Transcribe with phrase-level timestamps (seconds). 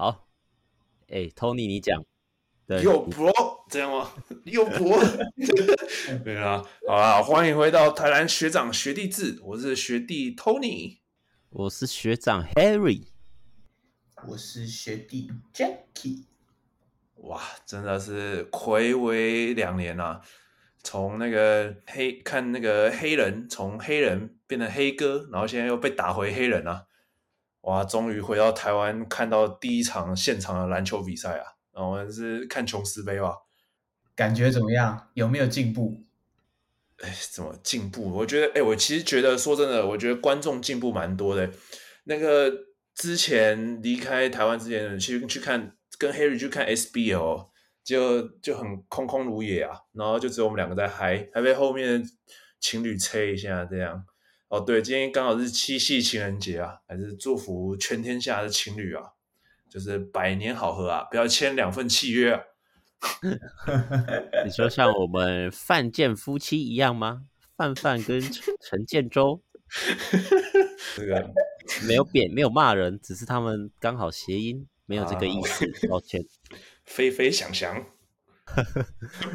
[0.00, 0.26] 好，
[1.08, 2.02] 哎，Tony，你讲，
[2.82, 4.10] 有 Bro 这样吗？
[4.46, 4.98] 有 Bro，
[6.24, 11.00] 对啊，好啦，欢迎回到台南学长学弟制，我是学弟 Tony，
[11.50, 13.08] 我是学长 Harry，
[14.26, 16.24] 我是学弟 Jackie
[17.16, 20.22] 哇，真的是暌违两年啊，
[20.82, 26.86] 从那个黑看那个黑人，从黑人变成黑哥，然后现在又被打回黑人啊。
[27.62, 27.84] 哇！
[27.84, 31.44] 终于回到台湾，看到第一场现场的篮球比赛啊！
[31.72, 33.34] 然后我们是看琼斯杯吧？
[34.16, 35.08] 感觉怎么样？
[35.14, 36.02] 有没有进步？
[37.02, 38.10] 哎，怎么进步？
[38.12, 41.50] 我觉得，哎，我其实觉得，说真的，我觉得观众进步蛮多的。
[42.04, 42.50] 那个
[42.94, 47.48] 之前离开台湾之前，去去看跟 Harry 去看 SBL，
[47.84, 49.78] 就就很空空如也啊。
[49.92, 52.02] 然后就只有我们两个在嗨，还被后面
[52.58, 54.04] 情侣催一下这样。
[54.50, 59.12] 哦，对，今天刚好是七夕情人节啊，还是祝福全天下的情侣啊，
[59.68, 62.42] 就是百年好合啊，不要签两份契约啊。
[64.44, 67.26] 你说像我们范建夫妻一样吗？
[67.56, 68.20] 范范跟
[68.60, 69.40] 陈建州，
[70.96, 71.30] 这个
[71.86, 76.26] 没有贬，没有骂人，只是他们刚好谐音，没有这个意思，啊、抱歉。
[76.84, 77.86] 飞飞翔翔，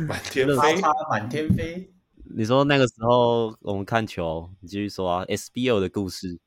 [0.10, 1.95] 满天飞，满天飞。
[2.34, 6.40] 你说那个时候我们看球，你继续说啊，SBO 的故事。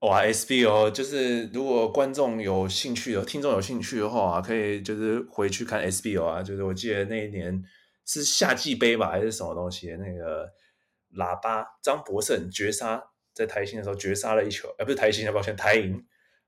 [0.00, 6.42] 哇，SBO 就是如果观众有兴趣的，听众有兴趣的话，啊可以就是回去看 SBO 啊。
[6.42, 7.64] 就是我记得那一年
[8.04, 9.96] 是夏季杯吧，还是什么东西？
[9.96, 10.52] 那个
[11.16, 16.04] 喇叭张博胜绝杀，在台新的时候绝杀了一球，哎，不是台新的，抱歉，台银，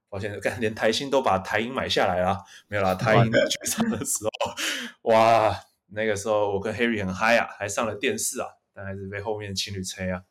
[0.09, 8.49] 抱歉，干连台新都把台银买下来了，没有啦，台银绝杀的时候，哇，那个时候我跟 Harry 很嗨啊，还上了电视啊。
[8.77, 10.23] 但还是被后面情侣催啊！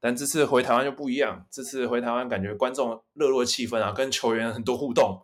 [0.00, 5.22] 但这次回台湾就不一样，这次回台湾感觉观众热络气氛啊，跟球员很多互动，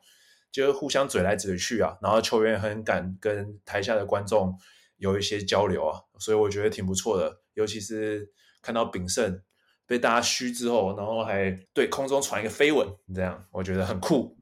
[0.53, 4.57] 就互相嘴来嘴去啊，然后球员很敢跟台下的观众
[4.99, 7.41] 有一些交流啊，所以我觉得挺不错的。
[7.55, 8.31] 尤其是
[8.63, 9.43] 看到炳胜
[9.87, 14.39] 被大家嘘之后，然后还对空中传一个飞吻，这样我觉得很酷，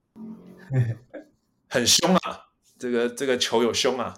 [1.69, 2.47] 很凶啊！
[2.79, 4.15] 这个这个球有凶啊！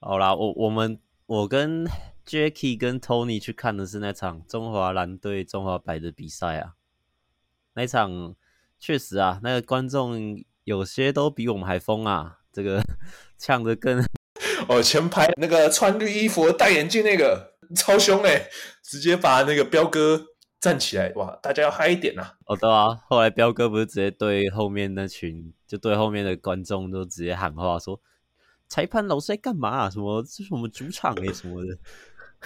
[0.00, 1.86] 好啦，我我们我跟。
[2.26, 6.74] Jacky 跟 Tony 去看的是那场中华蓝队中华白的比赛啊，
[7.74, 8.34] 那场
[8.80, 12.82] 确实啊，那个观众有些都比我们还疯啊，这个
[13.38, 14.04] 呛得更
[14.68, 18.50] 哦，前排那个穿绿衣服、戴眼镜那个超凶哎、欸，
[18.82, 20.26] 直接把那个彪哥
[20.58, 22.34] 站起来哇，大家要嗨一点呐、啊！
[22.46, 28.00] 哦对啊，后来彪哥不是直接对后面那群，就对后面的观众都直接喊话说，
[28.66, 29.88] 裁判老师在干嘛啊？
[29.88, 31.78] 什么这是我们主场哎、欸、什么的。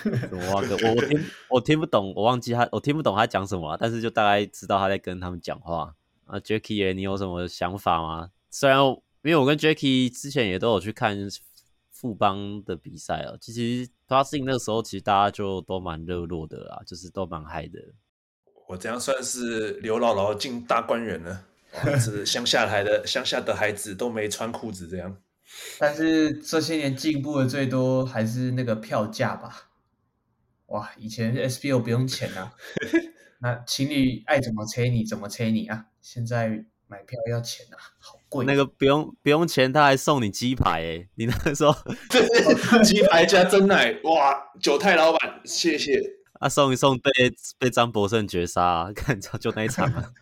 [0.28, 0.62] 什么啊？
[0.82, 5.94] 我我听我听不懂，我忘记他，我听不懂他讲什么，但是就大概知道他在跟他们讲话
[6.26, 6.38] 啊。
[6.40, 8.30] Jacky，你有什么想法吗？
[8.50, 8.78] 虽然
[9.22, 11.16] 因为我跟 Jacky 之前也都有去看
[11.90, 17.78] 富邦的比赛啊，其实 Plus 那个时候其实大家就都蛮热络的啦，就是都蛮嗨的。
[18.66, 21.44] 我这样算是刘姥姥进大观园了，
[21.98, 25.16] 是乡下来的 乡下的孩子都没穿裤子这样。
[25.78, 29.69] 但是这些年进步的最多还是那个票价吧。
[30.70, 32.52] 哇，以前 SBO 不用钱啊，
[33.42, 38.44] 那情侣爱怎么催你怎么催你啊，现在买票要钱啊，好贵。
[38.46, 41.74] 那个不用不用钱，他还送你鸡排诶，你那个时候
[42.84, 46.00] 鸡排加真奶，哇，九太老板，谢谢。
[46.34, 47.10] 啊，送一送被
[47.58, 50.12] 被张博胜绝杀，啊， 看就那一场啊。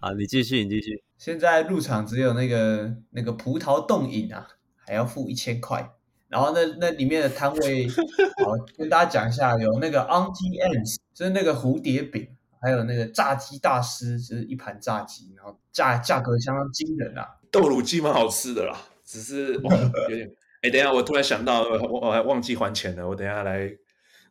[0.00, 1.02] 啊，你继续，你继续。
[1.16, 4.46] 现在入场只有那个那个葡萄冻饮啊，
[4.76, 5.94] 还要付一千块。
[6.28, 12.28] 然后那那里面的摊位，好跟大家讲一下，有那个 Auntie Anne's，就是那个蝴蝶饼，
[12.60, 17.26] 还有那个炸鸡大师，就是一盘炸鸡，然后价价格相当惊人啊。
[17.50, 19.60] 豆乳鸡蛮好吃的啦，只是有
[20.06, 20.30] 点，
[20.60, 23.70] 哎，等一下我突然想到，我我还忘记还钱了，我等一下来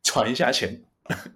[0.03, 0.83] 传一下钱，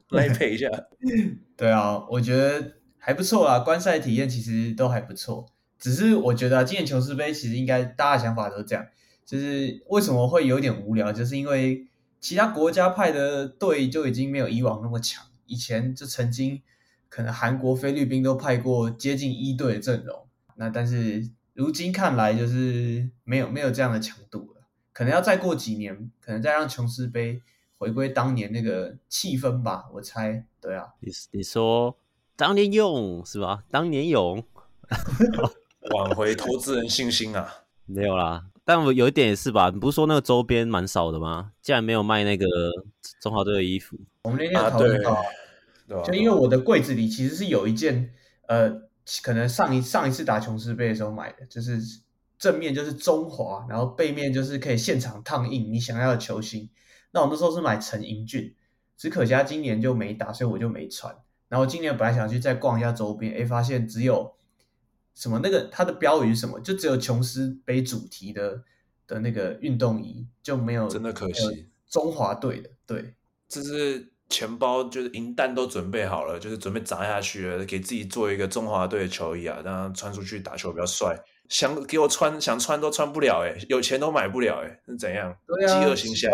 [0.10, 0.68] 来赔一下。
[1.58, 5.48] 对啊，我觉得还不错啊，观赛体验其实都还不错，
[5.80, 8.86] 只是我觉得啊，今年琼斯杯其实应该大家想法都是这样。
[9.26, 11.88] 就是为什么会有点无聊，就是因为
[12.20, 15.26] 其他国家派的队就已经没有以往那么强。
[15.46, 16.62] 以前就曾经
[17.10, 24.62] 可能韩国、菲律宾都派过接近一队的阵容，那但是如今看来就是没有没有这样的强度了。
[24.94, 27.42] 可能要再过几年，可能再让琼斯杯
[27.78, 29.86] 回归当年那个气氛吧。
[29.94, 31.98] 我猜，对啊，你你说
[32.36, 33.64] 当年勇是吧？
[33.70, 34.44] 当年勇
[35.96, 37.64] 挽回投资人信心啊？
[37.86, 38.46] 没有啦。
[38.64, 41.52] 但我有一点也是吧，你不是说那个周边蛮少的吗？
[41.62, 42.46] 竟然没有卖那个
[43.22, 43.98] 中华队的衣服。
[44.24, 48.14] 我们那天讨论到，就因为我的柜子里其实是有一件
[48.48, 48.70] 呃
[49.24, 51.80] 可能上一上一次打琼斯杯的时候买的，就是
[52.38, 56.70] 正面就是中华，然后背面就是可以现场烫印你想要的球星。
[57.12, 58.56] 那我那时候是买陈英俊，
[58.96, 61.14] 只可惜他今年就没打，所以我就没穿。
[61.50, 64.34] 然后今年本来想去再逛一下周边，哎，发现只有
[65.16, 68.64] 什么那个它的标语是什么，就只有琼斯杯主题的
[69.08, 73.16] 的那个运动衣，就没有真的可惜中华队的，对，
[73.48, 74.10] 这是。
[74.32, 81.22] 钱包就是银弹都准备好了，就是准备砸下去了，给自己做一个中华队的球衣啊，让他穿出去打球比较帅。
[81.50, 85.36] 想给我穿，想穿都穿不了哎，有钱都买不了哎，是怎样？
[85.46, 86.30] 对啊，饥饿行销。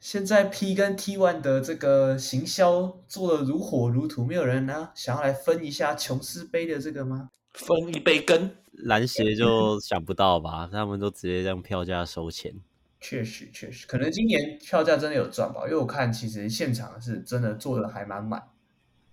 [0.00, 7.28] 现在 P 跟 T One 的这个行销做的如火如荼，没有人呢想要来分一下琼斯杯的这个吗？
[7.52, 10.68] 分一杯羹，篮协就想不到吧？
[10.72, 12.54] 他们都直接让票价收钱。
[13.00, 18.42] 确实，确实，可能今年票价真的有赚吧，因为我看其实现场是真的坐的还蛮满。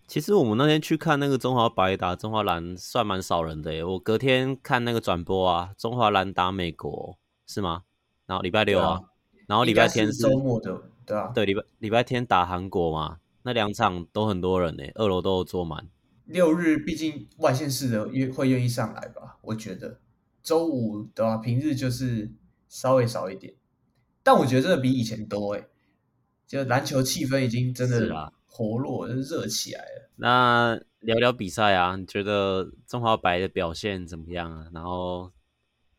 [0.07, 3.83] 其实我们那天去看那个中华白打中华蓝，算蛮少人的耶。
[3.83, 7.17] 我隔天看那个转播啊，中华蓝打美国
[7.47, 7.83] 是吗？
[8.27, 9.01] 然后礼拜六啊，啊
[9.47, 15.87] 然后礼拜天是周末的，对啊，对礼拜礼拜天打韩国嘛，那两场都很多人呢，二楼都有坐满。
[16.25, 19.37] 六日毕竟外县市的愿会愿意上来吧？
[19.41, 19.99] 我觉得
[20.41, 22.31] 周五的话，平日就是
[22.67, 23.53] 稍微少一点。
[24.23, 25.67] 但我觉得真的比以前多哎，
[26.47, 30.09] 就篮球气氛已经真的活络，热、啊、起来了。
[30.15, 34.67] 那聊聊比赛啊，你觉得中华白的表现怎么样啊？
[34.73, 35.31] 然后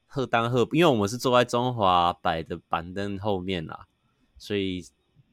[0.07, 3.87] 赫丹赫，因为我们是坐在中华白的板凳后面啦，
[4.37, 4.85] 所以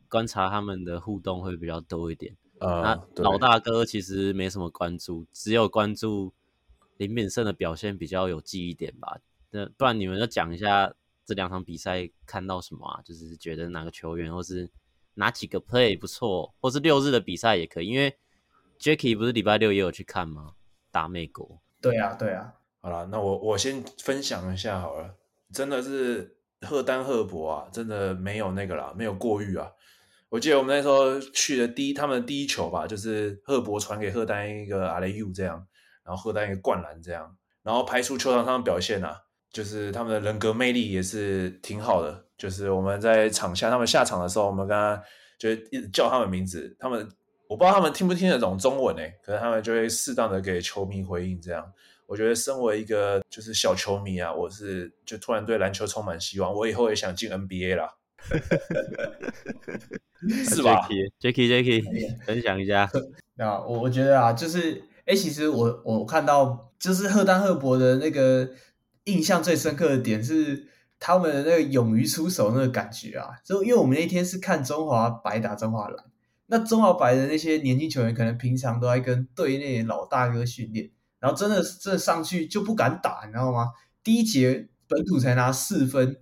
[0.07, 2.35] 观察他们的互动会比较多一点。
[2.65, 6.33] 呃、那老大哥其实没什么关注，只有关注
[6.97, 9.19] 林敏胜的表现比较有记忆点吧。
[9.51, 10.93] 那不然你们就讲一下。
[11.25, 13.01] 这两场比赛看到什么啊？
[13.01, 14.69] 就是觉得哪个球员，或是
[15.13, 17.87] 哪几个 play 不错，或是六日的比赛也可以。
[17.87, 18.13] 因为
[18.77, 20.55] Jacky 不是礼拜六也有去看吗？
[20.91, 21.61] 打美国。
[21.79, 22.53] 对啊，对啊。
[22.81, 25.15] 好了，那我我先分享一下好了。
[25.53, 29.71] 真的是赫丹赫伯啊，真的没有那个啦，没有过誉啊。
[30.33, 35.63] 我记得我们那时候去的第一，他们的第一球吧，就是赫伯传给赫丹一个阿雷 U 这样，
[36.03, 39.15] 然后赫丹一个灌篮这样，然后排出球场上的表现啊。
[39.51, 42.25] 就是他们的人格魅力也是挺好的。
[42.35, 44.99] 就是我们在场下，他们下场的时候，我们刚刚
[45.37, 46.75] 就一直叫他们名字。
[46.79, 47.07] 他们
[47.47, 51.39] 我不知道他们听不听得懂中文诶，可是他们就会适当的给球迷回应。
[51.39, 51.63] 这样，
[52.07, 56.51] 我觉得身为一个就是小球迷啊，我是就突然对篮球充满希望。
[56.51, 57.93] 我以后也想进 NBA 啦，
[60.49, 60.87] 是吧
[61.19, 61.83] ？Jacky，Jacky，
[62.25, 62.89] 分享一下。
[63.35, 68.49] 那我我觉得啊，就是哎，其实我我看到就是赫丹赫伯的那个。
[69.05, 70.65] 印象最深刻的点是
[70.97, 76.05] 他们的那个勇于出手那个感觉啊，就因为我们那天是看中华白打中华蓝，
[76.45, 80.89] 那中华白的那些年轻球员可能平常都在跟队内老大哥训练，
[81.19, 83.71] 然后真的真的上去就不敢打，你知道吗？
[84.01, 86.21] 第一节本土才拿四分，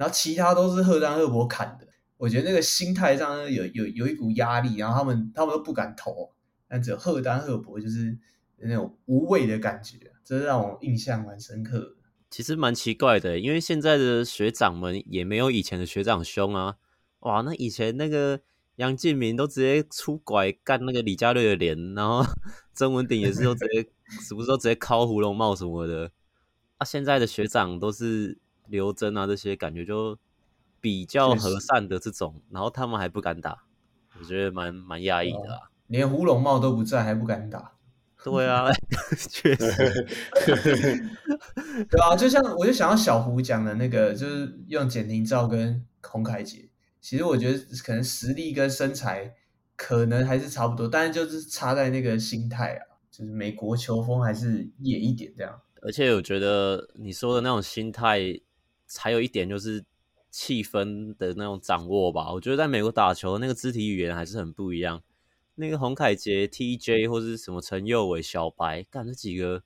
[0.00, 1.86] 然后其他都是赫丹赫伯砍的，
[2.16, 6.32] 我觉得那个心态上有有有一股压力，然后他们他们都不敢投，
[6.66, 8.16] 但只有赫丹赫伯就是
[8.56, 11.96] 那种无畏的感觉，这是让我印象蛮深刻的。
[12.30, 16.76] 其实蛮奇怪的，因为现在的学长们也没有以前的学长凶啊！
[17.18, 18.40] 哇，那以前那个
[18.76, 22.24] 杨敬明都直接出拐干那个李佳瑞的脸，然后
[22.72, 23.82] 曾文鼎也是都直接，
[24.26, 26.10] 是不是都直接敲胡龙帽什么的？
[26.78, 28.38] 啊，现在的学长都是
[28.70, 30.16] 刘铮啊，这些感觉就
[30.80, 33.64] 比较和善的这种，然后他们还不敢打，
[34.18, 35.70] 我觉得蛮蛮压抑的啊！
[35.88, 37.72] 连胡龙茂都不在，还不敢打。
[38.22, 38.66] 对啊，
[39.30, 39.70] 确实，
[41.88, 46.68] 对啊，就像我就想要小胡讲的那个，就是用简廷照跟洪凯杰，
[47.00, 49.34] 其实我觉得可能实力跟身材
[49.74, 55.58] 可能还是差不多，但是就是差在那个心态啊，就是美国球风还是野一点这样。
[55.82, 58.20] 而且我觉得你说的那种心态，
[58.98, 59.84] 还有一点就是
[60.30, 62.32] 气氛的那种掌握吧。
[62.32, 65.02] 我觉得在美国打球那个肢体语言还是很不一样。
[65.56, 69.62] 那个洪凯杰、TJ 或者是什么陈佑伟、小白，干这几个，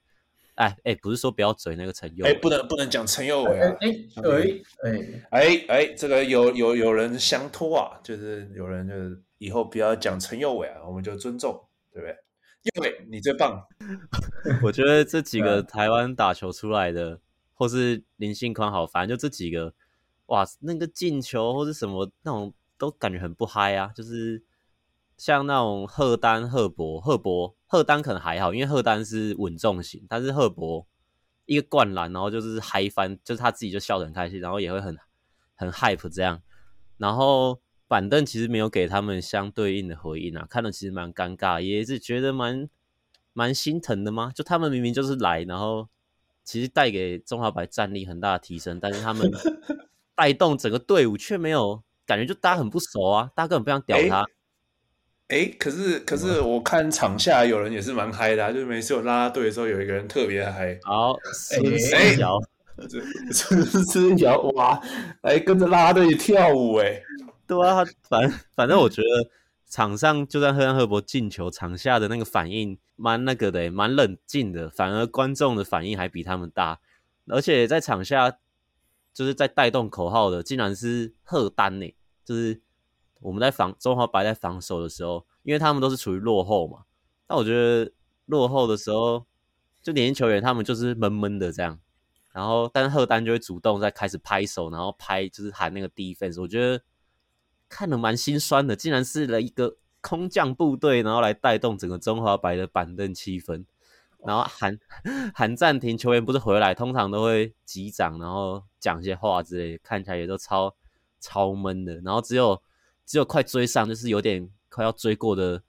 [0.57, 12.16] 哎哎，不是说不要嘴那个陈佑，哎，不能不能讲陈佑伟啊，哎哎哎哎哎，这个有有有人相托啊，就是有人就是以后不要讲陈佑伟啊，我们就尊重，对不对？
[12.75, 13.62] 佑伟你最棒，
[14.64, 17.21] 我觉得这几个台湾打球出来的，
[17.64, 19.73] 或是林信宽好，反正就这几个，
[20.26, 24.42] 哇，那个进球或是什么那种都感觉很不嗨啊，就是。
[25.16, 30.85] 像那种赫丹、赫伯、赫伯、赫丹可能还好，因为赫丹是稳重型，但是赫伯
[31.47, 34.99] 一个灌篮，然后就是嗨翻，就是他自己就笑得很开心，然后也会很
[35.54, 36.42] 很 hype 这样。
[36.99, 42.68] 然后板凳其实没有给他们相对应的回应啊，看了其实蛮尴尬，也是觉得蛮
[43.33, 44.33] 蛮心疼的吗？
[44.35, 45.88] 就他们明明就是来，然后
[46.45, 49.31] 其实带给中华白战力很大的提升，但是他们
[50.15, 54.25] 带动整个队伍却没有感觉，就大家很不熟啊，大家根本不想屌他。
[55.29, 60.79] 哎、欸，可是可是我看场下有人也是蛮嗨的、啊，就是每次有拉拉队的时候，有一个人特别嗨。
[60.83, 62.39] 好，孙思尧，
[63.33, 64.79] 孙思尧，哇，
[65.23, 67.03] 来跟着拉拉队跳舞哎。
[67.47, 69.31] 对啊，反反正我觉得
[69.67, 76.81] 场上就算赫兰赫伯进球，场下的那个反应蛮那个的，蛮冷静的，反而观众的反应还比他们大。
[77.27, 78.39] 而且在场下
[79.13, 82.61] 就是在带动口号的，竟然是贺丹呢，就是
[83.21, 86.85] 我们在防中华白在防守的时候，因为他们都是处于落后嘛。
[87.27, 87.93] 但我觉得
[88.27, 89.27] 落后的时候，
[89.83, 91.79] 就年轻球员他们就是闷闷的这样，
[92.33, 96.83] 然后但是贺丹就会主动在开始拍手，然后拍就是喊那个 defense，我觉得。
[97.67, 103.64] 看得蛮心酸的，竟然是了一个空降部队，然后来带动整个中华白的板凳气氛，
[104.23, 104.78] 然后喊
[105.34, 110.75] 喊 暂停，球员不是回来，通常都会击掌，然后讲一些话之类的，看起来也都超
[111.18, 111.94] 超闷的。
[112.02, 112.61] 然后只有
[113.06, 115.62] 只有快追上，就是有点快要追过的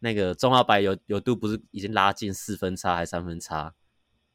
[0.00, 3.72] 那个中华白有有度不是已经拉近四分差还是三分差，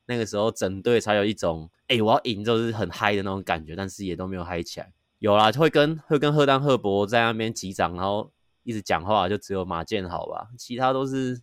[0.06, 4.94] 那个时候整队才有一种哎、欸、我要赢就是很嗨的那种感觉，但是也都没有嗨起来。
[5.20, 8.32] 有啦，会跟会跟赫丹赫伯在那边击掌，然后
[8.64, 11.42] 一直讲话，就只有马建好吧，其他都是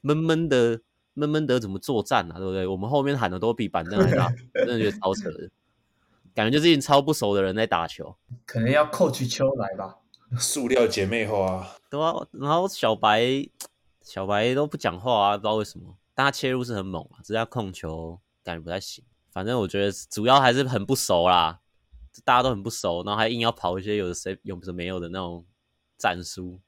[0.00, 0.80] 闷闷的，
[1.14, 2.38] 闷闷的怎么作战啊？
[2.38, 2.66] 对不对？
[2.66, 5.50] 我们后面喊的都比板凳还大， 真的觉得超扯的，
[6.34, 9.98] 感觉就是一群超不熟的人在打球，可能要 coach 秋来吧，
[10.38, 13.22] 塑料姐妹花，对啊，然后小白
[14.02, 21.60] 小白都不讲话啊，不知道为什么，但他切入是很猛啊，只是他控球感觉不太行，反正我觉得主要还是很不熟啦。
[22.24, 25.44] 大家都很不熟，然后还硬要跑一些有的谁有什么没有的那种
[25.98, 26.60] 战术，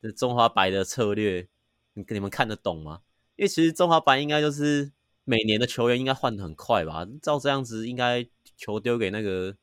[0.00, 1.46] 这中华白的策略，
[1.94, 3.02] 你你们看得懂吗？
[3.36, 4.92] 因为其实中华白应该就是
[5.24, 7.06] 每年的球员应该换的很快吧？
[7.20, 8.26] 照这样子，应该
[8.56, 9.56] 球丢给那个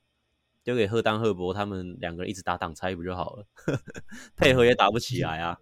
[0.63, 3.45] 丢给赫丹赫伯他们两个人一直打挡拆不就好了？
[4.37, 5.57] 配合也打不起来啊，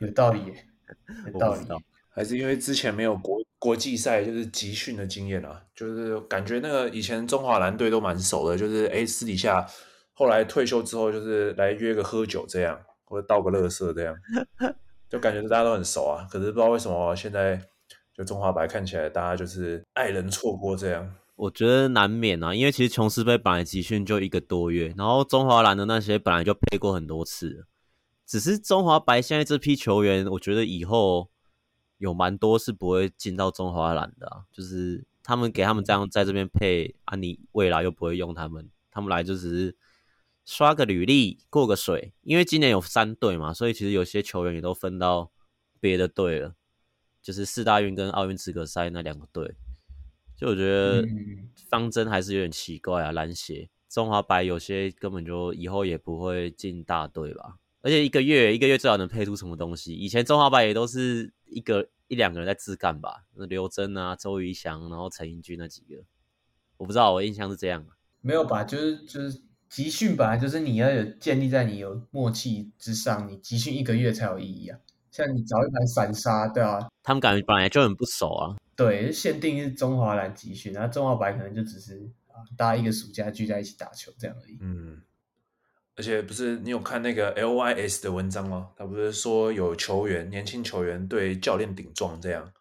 [0.00, 0.40] 有道理，
[1.32, 1.66] 有道理。
[2.10, 9.64] 还是因为之前没有国国际赛，就是集训的经验啊，就是感觉那个以前中华蓝队都蛮熟的，就是哎私底下
[10.14, 14.14] 后来退休之后，就是来约个喝酒这样，或者倒个垃圾这样，
[15.08, 16.26] 就感觉大家都很熟啊。
[16.30, 17.60] 可是不知道为什么现在
[18.14, 27.66] 就中华白看起来大家就是爱人错过这样，我觉得难免啊，因为其实琼斯杯本来集训就一个多月，然后中华蓝的那些本来就配过很多次，
[28.26, 31.30] 只是中华白现在这批球员，我觉得以后。
[31.98, 39.76] 有蛮多是不会进到中华蓝的，就是他们给他们这样在这边配啊，你未来又不会用他们，他们来就只是
[40.48, 42.14] 刷个履历过个水。
[42.22, 45.30] 因为今年有三队嘛，所以其实有些球员也都分到
[45.78, 46.54] 别的队了，
[47.20, 49.54] 就是四大运跟奥运资格赛那两个队。
[50.34, 51.06] 就我觉得
[51.68, 57.58] 方针还是有点奇怪啊，篮协中华白有些根本就以后也不会进大队吧。
[57.82, 59.94] 而且一个月一个月最好能配出什么东西？
[59.94, 66.02] 以前中华白也都是一个一两个人在自干吧，刘真啊、周瑜翔，然后陈英军那几个，
[66.76, 67.86] 我不知道，我印象是这样。
[68.20, 68.64] 没有吧？
[68.64, 74.78] 就是就是集训本来就是你要有建立在你有默契之上，你集训一个月才有意义啊。
[75.10, 78.56] 像你找一盘散沙，对啊，他们感觉本来就很不熟啊。
[78.76, 84.58] 对，限定是中华蓝集训，然后中华白可能就只是啊，大家一个暑假聚在一起打球这样而已。
[84.60, 85.02] 嗯。
[85.96, 88.68] 而且不是你有看那个 LYS 的文章吗？
[88.76, 92.52] 他不是说有球员年轻球员对教练顶撞这样？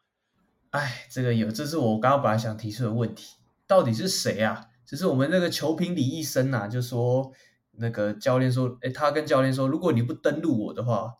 [0.71, 3.35] 哎，这个有，这是我刚刚本来想提出的问题，
[3.67, 4.69] 到底是谁啊？
[4.87, 7.33] 就是我们那个球评李医生啊，就说
[7.71, 11.15] 那个教练说，哎，他跟教练说，如果你不登录我的话，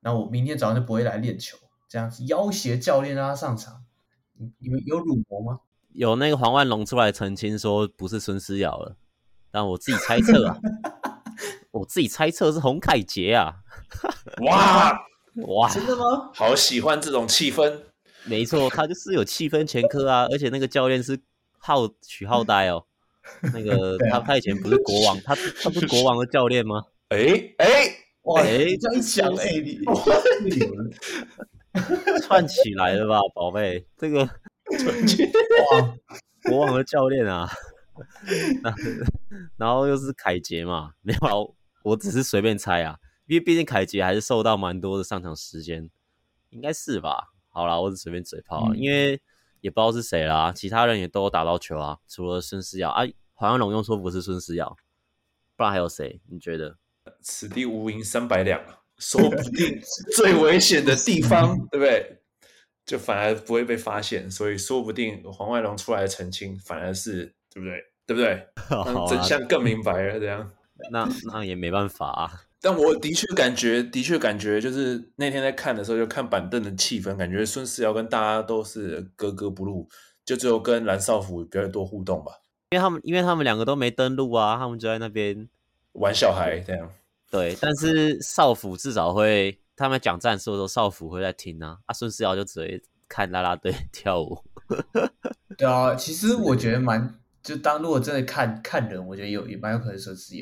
[0.00, 1.58] 那我明天早上就不会来练球，
[1.88, 3.82] 这样子要挟教练让他上场。
[4.58, 5.58] 你们有辱没吗？
[5.94, 8.96] 有那个黄万龙出来澄清说不是孙思瑶了，
[9.50, 10.56] 但我自己猜测啊。
[11.72, 13.56] 我自己猜测是洪凯杰啊！
[14.42, 14.96] 哇
[15.46, 16.30] 哇，真的吗？
[16.32, 17.80] 好喜欢这种气氛。
[18.24, 21.20] 没错，他就是有气氛前科啊，而且那个教练是
[21.58, 22.86] 浩许浩呆哦。
[23.52, 26.82] 那个他他以前不是国王，他他不是国王的教练吗？
[27.08, 27.18] 哎
[27.58, 27.66] 哎
[28.22, 29.80] 哇哎，这样讲哎你
[32.22, 33.86] 串起来了吧，宝贝？
[33.96, 35.94] 这个哇，
[36.50, 37.48] 国王的教练啊！
[39.56, 45.88] 然后又是凯杰嘛，没有，我只是随便猜啊，因为毕竟凯杰还是受到蛮多的上场时间，
[46.50, 47.32] 应该是吧？
[47.48, 49.18] 好啦，我只随便嘴炮，嗯、因为
[49.68, 54.74] 也不知道是谁啦，其他人也都有打到球啊，除了孙思尧啊，好像龙用说不是孙思尧，
[55.56, 56.20] 不然还有谁？
[56.28, 56.78] 你觉得？
[57.20, 58.60] 此地无银三百两，
[58.98, 59.78] 说不定
[60.16, 62.22] 最危险的地方， 对不对？
[62.86, 67.84] 就反而不会被发现，所以说不定黄外龙出来澄清，反而是对不对？
[68.06, 68.48] 对不对？
[68.94, 70.50] 让真相更明白了，这样。
[70.90, 72.42] 那那也没办法啊。
[72.60, 79.88] 但我的确感觉，的确感觉，就是那天在看的时候，就看板凳的气氛，感觉孙思尧跟大家都是格格不入，
[80.24, 82.32] 就只有跟蓝少辅比较多互动吧。
[82.70, 85.48] 因为他们，因为他们两个都没登录啊，他们就在那边
[85.92, 86.90] 玩小孩这样。
[87.30, 91.78] 对，但是少辅至少会，他们讲战术的时候，少辅会在听啊。
[91.86, 94.42] 啊，孙思尧就只会看啦啦队 跳舞。
[95.56, 100.34] 对啊，其实我觉得蛮，就当如果真的看看人，我觉得有也蛮有可能孙思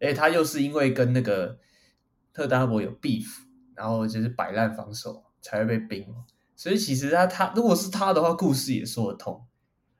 [0.00, 0.08] 尧。
[0.08, 1.58] 哎，他又是因为跟那个
[2.32, 3.26] 特丹伯有 beef，
[3.74, 6.06] 然后就是摆烂防守才会被冰，
[6.56, 9.46] 所以其实他他如果是他的话，故事也说得通。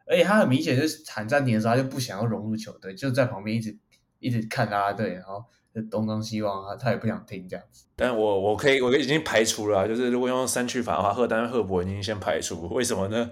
[0.06, 3.78] 而且他很明显就是喊暂停的时候，他就不想要融入球队，就在旁边一直
[4.18, 5.44] 一直看啦啦队，然后
[5.88, 7.84] 东张西望啊，他也不想听这样子。
[7.94, 13.30] 但我我可以我已经排除了，就是如果用三去法的话，赫丹赫伯已经先排除，为什么呢？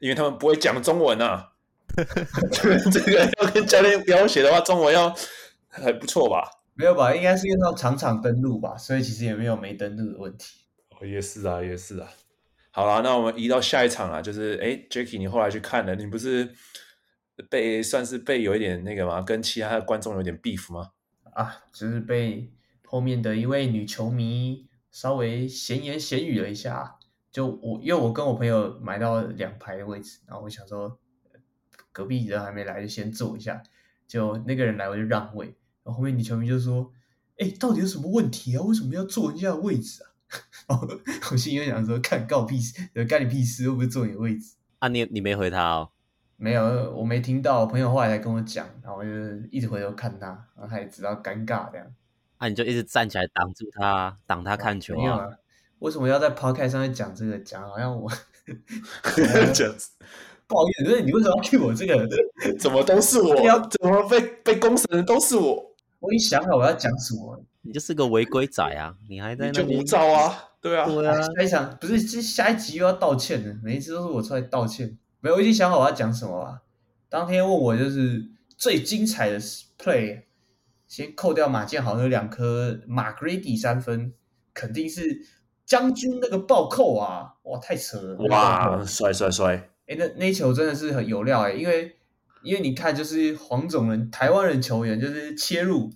[0.00, 1.48] 因为他们不会讲中文啊。
[2.92, 5.12] 这个要跟教练要写的话，中文要。
[5.70, 6.42] 还不错吧？
[6.74, 7.14] 没有吧？
[7.14, 10.60] 应该是因为他场场登录吧，所以其实也没有没登录的问题。
[10.90, 12.08] 哦，也是啊，也是啊。
[12.70, 16.50] 好啦，那我们移到下一场啊，就是哎，Jacky，你后来去看了，你不是
[17.48, 19.20] 被算是被有一点那个吗？
[19.22, 20.90] 跟其他的观众有点 beef 吗？
[21.32, 22.52] 啊，就是被
[22.84, 26.96] 后面的一位女球迷稍微闲言闲语了一下。
[27.32, 30.98] 就我，因为我跟我朋友买到两排的位置，然后我想说
[31.92, 33.62] 隔壁人还没来，就先坐一下。
[34.08, 35.54] 就那个人来，我就让位。
[35.90, 36.88] 然后后面女球迷就说
[37.38, 38.62] ：“哎、欸，到底有什么问题啊？
[38.62, 40.06] 为什么要坐人家的位置啊？”
[40.68, 40.86] 然后
[41.32, 45.90] 我心里想说：“看，干我屁事，干你屁事，又不是坐你的位置。”啊，你你没回他哦？
[46.36, 46.62] 没有，
[46.94, 47.60] 我没听到。
[47.62, 49.10] 我朋友后来才跟我讲，然后我就
[49.50, 51.86] 一直回头看他，然后他也知道尴尬这样。
[52.36, 54.96] 啊，你就一直站起来挡住他，挡他看球啊？
[54.96, 55.26] 没有啊？
[55.80, 57.36] 为什么要在 podcast 上面讲这个？
[57.40, 58.08] 讲好像我
[59.16, 59.24] 这
[59.64, 59.90] 样子。
[60.46, 62.08] 不好意思，就是你为什么要 cue 我这个？
[62.58, 63.36] 怎么都是我？
[63.42, 65.69] 要怎么被被公审的都是我？
[66.00, 67.44] 我已经想好我要讲什么。
[67.62, 68.96] 你就是个违规仔啊！
[69.08, 70.44] 你还在那就无照啊？
[70.62, 71.20] 对啊，对啊。
[71.20, 73.54] 下一场不是，这下一集又要道歉了。
[73.62, 74.98] 每一次都是我出来道歉。
[75.20, 76.62] 没有，我已经想好我要讲什么了。
[77.10, 78.24] 当天问我就是
[78.56, 80.22] 最精彩的 play，
[80.88, 84.14] 先扣掉马建豪那两颗马格里迪三分，
[84.54, 85.20] 肯定是
[85.66, 87.34] 将军那个暴扣啊！
[87.42, 88.16] 哇，太扯了！
[88.30, 89.70] 哇，帅帅帅！
[89.86, 91.94] 哎，那那球真的是很有料哎，因为
[92.42, 95.90] 因为你看，就是黄种人台湾人球员，就是切入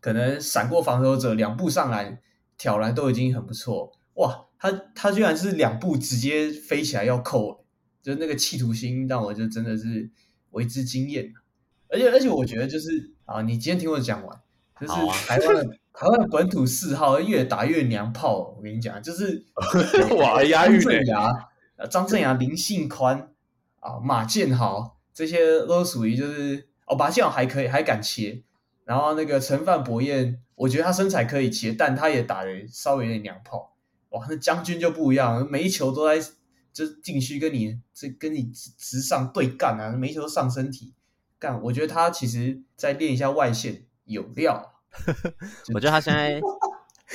[0.00, 2.18] 可能闪过防守者，两步上篮
[2.56, 4.46] 挑篮都已经很不错哇！
[4.58, 7.66] 他他居然是两步直接飞起来要扣，
[8.02, 10.10] 就是那个企图心让我就真的是
[10.50, 11.30] 为之惊艳。
[11.88, 14.40] 而且而且我觉得就是啊，你今天听我讲完，
[14.80, 14.94] 就是
[15.26, 19.44] 台湾的、 啊、台湾的本土四号越打越娘炮，我跟你讲，就是
[20.16, 21.04] 哇押韵嘞。
[21.76, 23.28] 呃，张镇阳、林信宽
[23.80, 28.42] 啊，马建豪这些都属于就是哦，马建豪还可以，还敢切。
[28.84, 33.74] 然后那个陈范博彦，我觉得他身材可以切，但他也打得稍微有点娘炮。
[34.10, 36.20] 哇，那将军就不一样，每一球都在
[36.70, 40.92] 就禁区跟你这跟你直上对干啊，每一球都上身体
[41.38, 41.62] 干。
[41.62, 44.74] 我觉得他其实再练一下外线有料。
[45.72, 46.38] 我觉得他现在。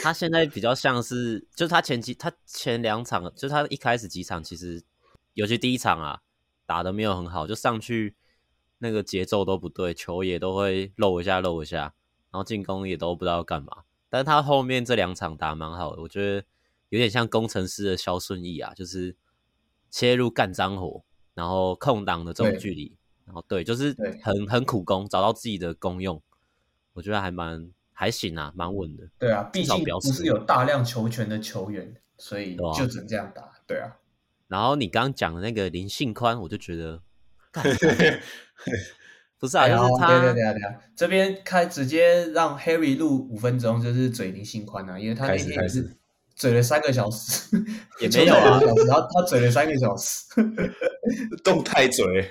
[0.01, 4.81] 他现在比较像是，就是他前几，他前两场，就是他一开始几场，其实
[5.33, 6.21] 尤其第一场啊，
[6.71, 8.15] 打的没有很好，就上去
[8.77, 11.95] 那个节奏都不对，球也都会漏一下漏一下，
[12.31, 13.83] 然后进攻也都不知道干嘛。
[14.09, 16.45] 但他后面这两场打蛮好的，我觉得
[16.87, 19.17] 有点像工程师的肖顺义啊，就是
[19.89, 21.03] 切入干脏活，
[21.33, 26.23] 然后空档的这种距离，然后对，就是很很苦攻，找到自己的功用，
[26.93, 27.69] 我觉得还蛮。
[27.93, 29.07] 还行啊，蛮稳的。
[29.19, 33.61] 对啊，毕竟不是有大量球权的球员，所以就只能这样打。
[33.67, 33.95] 对啊。
[34.51, 37.01] 然后你刚刚讲的那个林信宽，我就觉得
[39.39, 40.07] 不是啊，就是他。
[40.09, 40.61] 对对对对，
[40.93, 45.97] 这边开直接让 Harry 录五分钟，就是嘴林信宽啊，因为他那天也是
[46.35, 47.57] 嘴了三个小时，
[48.01, 50.25] 也没有啊，然后他嘴了三个小时，
[51.43, 52.29] 动态嘴。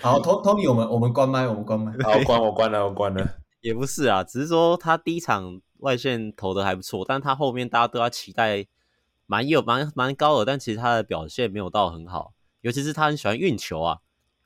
[0.00, 1.92] 好，Tony，我们我们关麦，我们关麦。
[2.04, 3.38] 好，关我关了，我关了。
[3.62, 8.66] 也不是啊，只是说他第一场外线投的还不错，但他后面大家都要期待
[9.26, 14.00] 蛮有蛮蛮高的，但其实他的表现没有到很好，尤其是他很喜欢运球啊。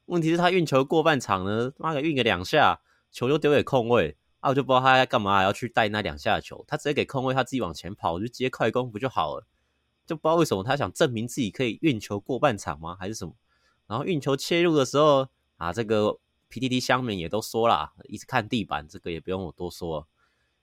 [0.07, 9.47] 问题是，他运球过半场呢，妈的运个两下，球就丢给空位啊，我就不知道他在干嘛，要去带那两下的球，他直接给空位，他自己往前跑，就接快攻不就好了？
[10.07, 12.97] 就不知道为什么他想证明自己可以运球过半场吗？
[12.99, 13.35] 还是什么？
[13.87, 16.19] 然后运球切入的时候啊，这个。
[16.51, 20.09] PTT 乡民也都说了，一直看地板，这个也不用我多说。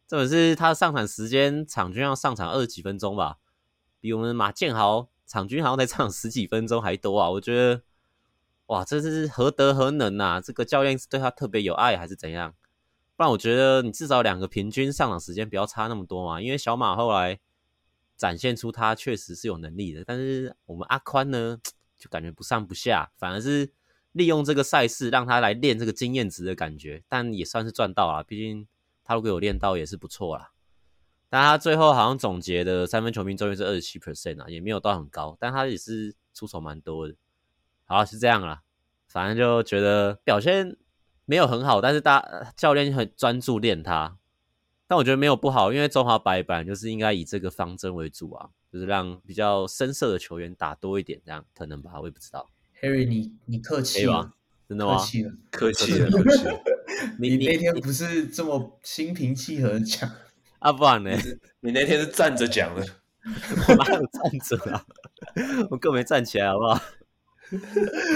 [0.07, 3.37] 这本是他上场时间，场均要上场二十几分钟吧，
[4.05, 7.27] 比我们马建豪场均好像才唱十几分钟还多啊！
[7.27, 7.81] 我觉得，
[8.67, 10.39] 哇，这是何德何能啊？
[10.39, 12.53] 这个教练是对他特别有爱还是怎样？
[13.15, 16.39] 不然我觉得你至少两个平均上场时间不要差那么多嘛。
[16.39, 17.39] 因为小马后来
[18.15, 21.57] 展现出他确实是有能力的，但是我们阿宽呢，
[21.97, 23.71] 就感觉不上不下，反而是
[24.11, 28.67] 利用这个赛事让他来练这个经验值的感觉，但也算是赚到了，毕竟
[29.03, 30.51] 他如果有练到也是不错啦。
[31.35, 37.15] 但他最后好像总结的三分球命中率是二十七 percent 啊，也没有到很高，但他也是出手蛮多的。
[37.83, 38.61] 好，是这样啦，
[39.09, 40.77] 反正就觉得表现。
[41.25, 44.17] 没有很好，但是大教练很专注练他，
[44.87, 52.49] 但我觉得没有不好，因为中华白板就是应该以这个方针为主啊，就是让比较深色的球员打多一点，这样可能吧，我也不知道。
[52.79, 54.31] Harry，你你客气了，
[54.69, 54.97] 真的吗？
[54.97, 56.61] 客气了，客气了，客气了。
[57.19, 60.07] 你你那天不是这么心平气和的讲
[60.59, 60.71] 啊？
[60.71, 61.11] 不然呢？
[61.59, 62.85] 你那天是站着讲的，
[63.67, 64.85] 我哪有站着啊？
[65.69, 66.81] 我更没站起来，好不好？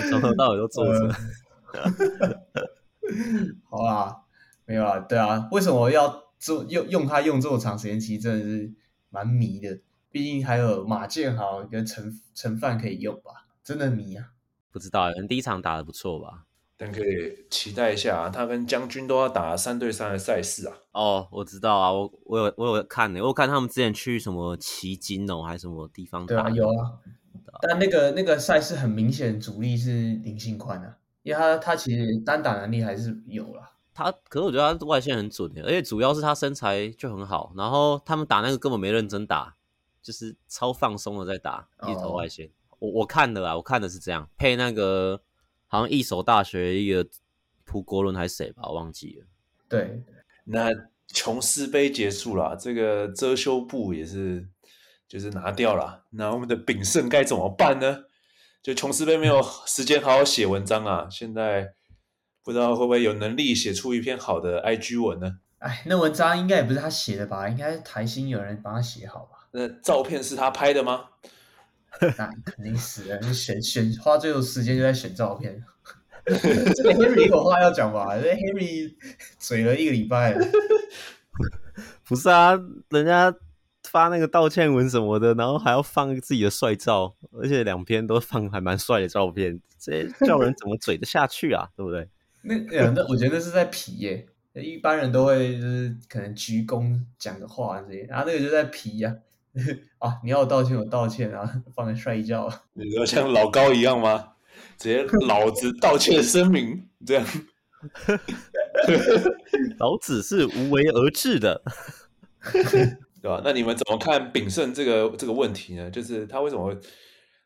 [0.10, 1.13] 从头到尾都坐着。
[3.69, 4.21] 好啦，
[4.65, 7.99] 没有啊，对啊，为什么要做用用它用这么长时间？
[7.99, 8.73] 其实真的是
[9.10, 9.80] 蛮迷的，
[10.12, 14.32] 毕竟还有马建豪跟陈陈范可以用吧，真的迷啊！
[14.71, 16.45] 不知道，可能第一场打的不错吧，
[16.81, 20.77] 但可以期待一下啊，他跟将军都要打三对三的赛事啊。
[20.93, 26.27] 哦，我知道啊，我我有我有看呢，我有看他们之前去什么奇金哦，还是什么地方打？
[26.27, 26.93] 对啊，有啊，
[27.61, 29.91] 但那个那个赛事很明显主力是
[30.23, 30.95] 林信宽啊。
[31.21, 39.57] 因为他他其实单打能力还是有啦，他可是我觉得他外线很准的，而且主要是他身材就很好，然后他们打那个根本没认真打，
[40.01, 42.45] 就是超放松的在打一投外线。
[42.47, 42.53] Oh.
[42.79, 45.21] 我我看的啊，我看的是这样，配那个
[45.69, 47.08] 好像一所大学一个
[47.63, 49.27] 蒲国伦还是谁吧，我忘记了。
[49.69, 50.03] 对，
[50.43, 50.69] 那
[51.08, 54.49] 琼斯杯结束了，这个遮羞布也是
[55.08, 58.05] 就是拿掉了，那我们的炳胜该怎么办呢？
[58.62, 61.75] 就琼斯杯没有时间好好写文章啊，现在
[62.43, 65.39] 不知道会不会有能力写出一篇好的 IG 文呢？
[65.60, 67.47] 哎，那文章应该也不是他写的吧？
[67.47, 69.47] 应该是台新有人帮他写好吧？
[69.51, 71.05] 那照片是他拍的吗？
[72.17, 75.63] 那肯定死了，选选花最后时间就在选照片。
[76.25, 78.17] 这个 Henry 有话要讲吧？
[78.17, 78.93] 这 Henry
[79.38, 80.45] 嘴了一个礼拜了。
[82.05, 82.59] 不是啊，
[82.89, 83.35] 人家。
[83.88, 91.67] 发那个道歉文什么的，然后还要放自己的帅照，而且两篇都放还蛮帅的照片，这些叫人怎么嘴得下去啊？
[91.75, 92.07] 对不对？
[92.43, 92.55] 那
[92.91, 99.17] 那我觉得那是在皮耶，一般人都会就是可能鞠躬讲个话这些，然后那个就在皮呀，啊，
[100.23, 104.33] 你要我道歉我道歉啊，放个帅照， 你说像老高一样吗？
[104.77, 107.25] 直接老子道歉声明这样，
[109.79, 111.62] 老子是无为而治的。
[113.21, 113.41] 对吧？
[113.43, 115.91] 那你们怎么看炳胜这个这个问题呢？
[115.91, 116.77] 就是他为什么会？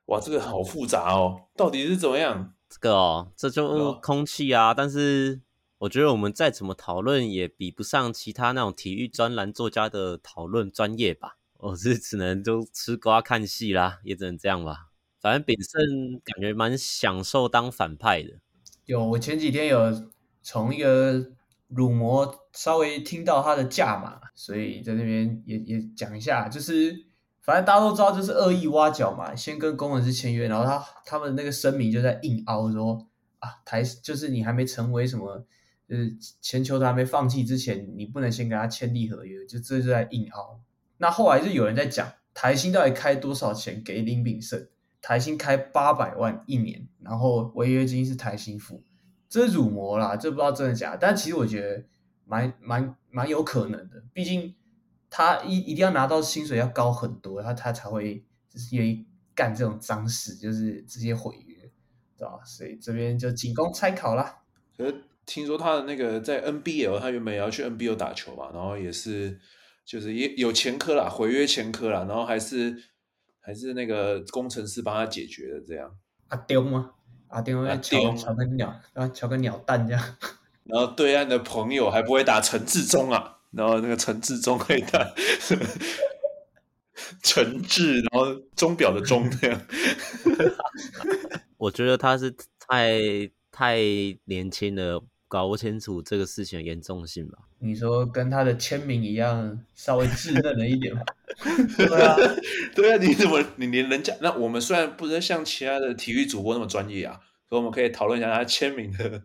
[0.05, 2.53] 哇，这个好复杂哦，到底是怎么样？
[2.69, 4.69] 这个哦，这就空气啊。
[4.69, 5.41] 哦、但是
[5.79, 11.37] 我觉得我们再怎么讨论，也比不上其他那种体育专栏作家的讨论专业吧。
[11.63, 14.89] 我是只能就吃瓜看戏啦，也只能这样吧。
[15.19, 15.82] 反正秉胜
[16.23, 18.30] 感觉蛮享受当反派的。
[18.86, 20.10] 有，我前几天有
[20.41, 21.32] 从一个。
[21.69, 26.95] 乳魔稍微听到他的价码，所以在那边也也讲一下，就是
[27.41, 33.08] 反正大家都知道，就是恶意挖角嘛，先跟工程师签约，然后他他们那个声明就在硬凹说
[33.39, 35.43] 啊，台就是你还没成为什么，
[35.89, 40.62] 就是全球都还没放弃之前，你不能先跟他签立合约，就这就在硬凹。
[41.03, 44.69] 那后来就有人在讲，台新到底开多少钱给林炳胜？
[45.01, 48.81] 台新开八百万一年，然后违约金是台新付。
[49.27, 51.83] 这是辱没啦，这不知道真的假的，但其实我觉得
[52.23, 54.55] 蛮蛮蛮有可能的，毕竟
[55.09, 61.69] 他一一定要拿到薪水要高很多，他他才会就是愿意干这种脏事，就是直接毁约，
[62.17, 62.39] 对吧？
[62.45, 64.37] 所以这边就仅供参考啦。
[64.77, 69.37] 可是听说他的那个在 NBL，他原本也要去 NBL 打球嘛，然后也是
[69.85, 72.75] 就是也有前科啦，毁约前科啦，然后还是
[73.39, 75.95] 还是那个工程师帮他解决的这样。
[76.29, 76.91] 阿丢吗？
[77.27, 80.17] 阿丁会敲敲个鸟，啊，敲个鸟蛋这样。
[80.65, 85.13] 然后对岸的朋友还不会打陈志忠啊，然后那个陈志忠会打
[87.21, 89.61] 陈志，然后钟表的钟这样。
[91.57, 92.33] 我觉得他是
[92.67, 92.99] 太
[93.51, 93.79] 太
[94.25, 97.39] 年轻了，搞不清楚这个事情的严重性吧。
[97.57, 101.01] 你说跟他的签名一样，稍微稚嫩了一点吗？
[101.75, 102.15] 对啊，
[102.75, 107.19] 对啊，你怎么你连人家那我们虽然不是像其他的体育主播那么专业啊，
[107.49, 109.23] 所以我们可以讨论一下他签名的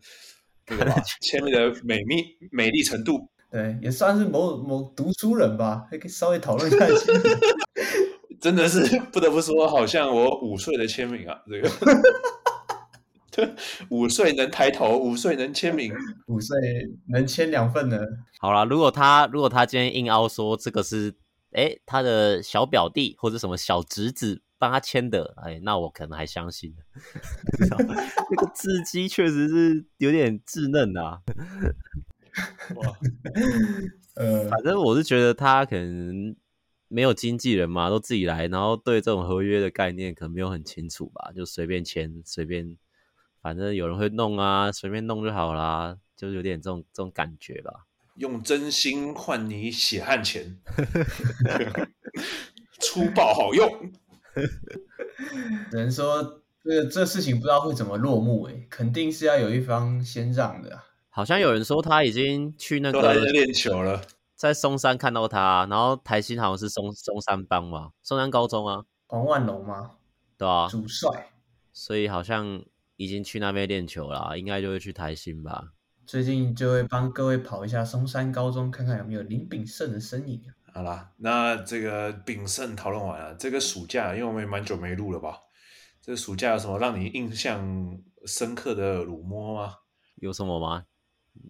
[0.64, 0.90] 这个
[1.20, 3.28] 签名的美丽美丽程度。
[3.50, 7.38] 对，也算是某某读书人吧，可以稍微讨论一下签名。
[8.40, 11.68] 真的是不得不说，好像我五岁的签名啊，这个
[13.90, 15.92] 五岁能抬头，五岁能签名，
[16.26, 16.56] 五岁
[17.08, 17.98] 能签两份呢。
[18.38, 21.14] 好啦，如果他如果他今天硬凹说这个是
[21.52, 26.74] 哎他的小表弟或者什么小侄子帮他签的，哎，那我可能还相信。
[28.30, 31.20] 那个字迹确实是有点稚嫩啊。
[32.76, 32.98] 哇，
[34.16, 36.36] 呃，反正我是觉得他可能。
[36.90, 42.78] 没有经纪人嘛，都自己来，然后对这种合约的概念可能没有很清楚吧，就随便签，随便，
[43.40, 47.86] 反正有人会弄啊，随便弄就好啦，就有点这种这种感觉吧。
[48.16, 50.58] 用真心换你血汗钱，
[52.80, 53.92] 粗暴好用。
[55.70, 60.80] 只能说这这事情不知道会怎么落幕诶，肯定是要有一方先让的。
[61.10, 64.02] 好像有人说他已经去那个练球了。
[64.34, 69.92] 在松山看到他，然后台新好像是松松山帮嘛，松山高中啊，王万龙吗？
[70.36, 71.30] 对啊，主帅，
[71.72, 72.62] 所以好像
[72.98, 75.72] 已经去那边练球了，应该就会去台新吧。
[76.04, 80.42] 最近就会帮各位跑一下松山高中，看看有没有林炳胜的身影。
[80.74, 85.38] 好啦，那这个炳胜讨论完了，这个暑假因为我们也蛮久没录了吧？
[86.02, 89.74] 这个暑假有什么让你印象深刻的辱没吗？
[90.16, 90.84] 有什么吗？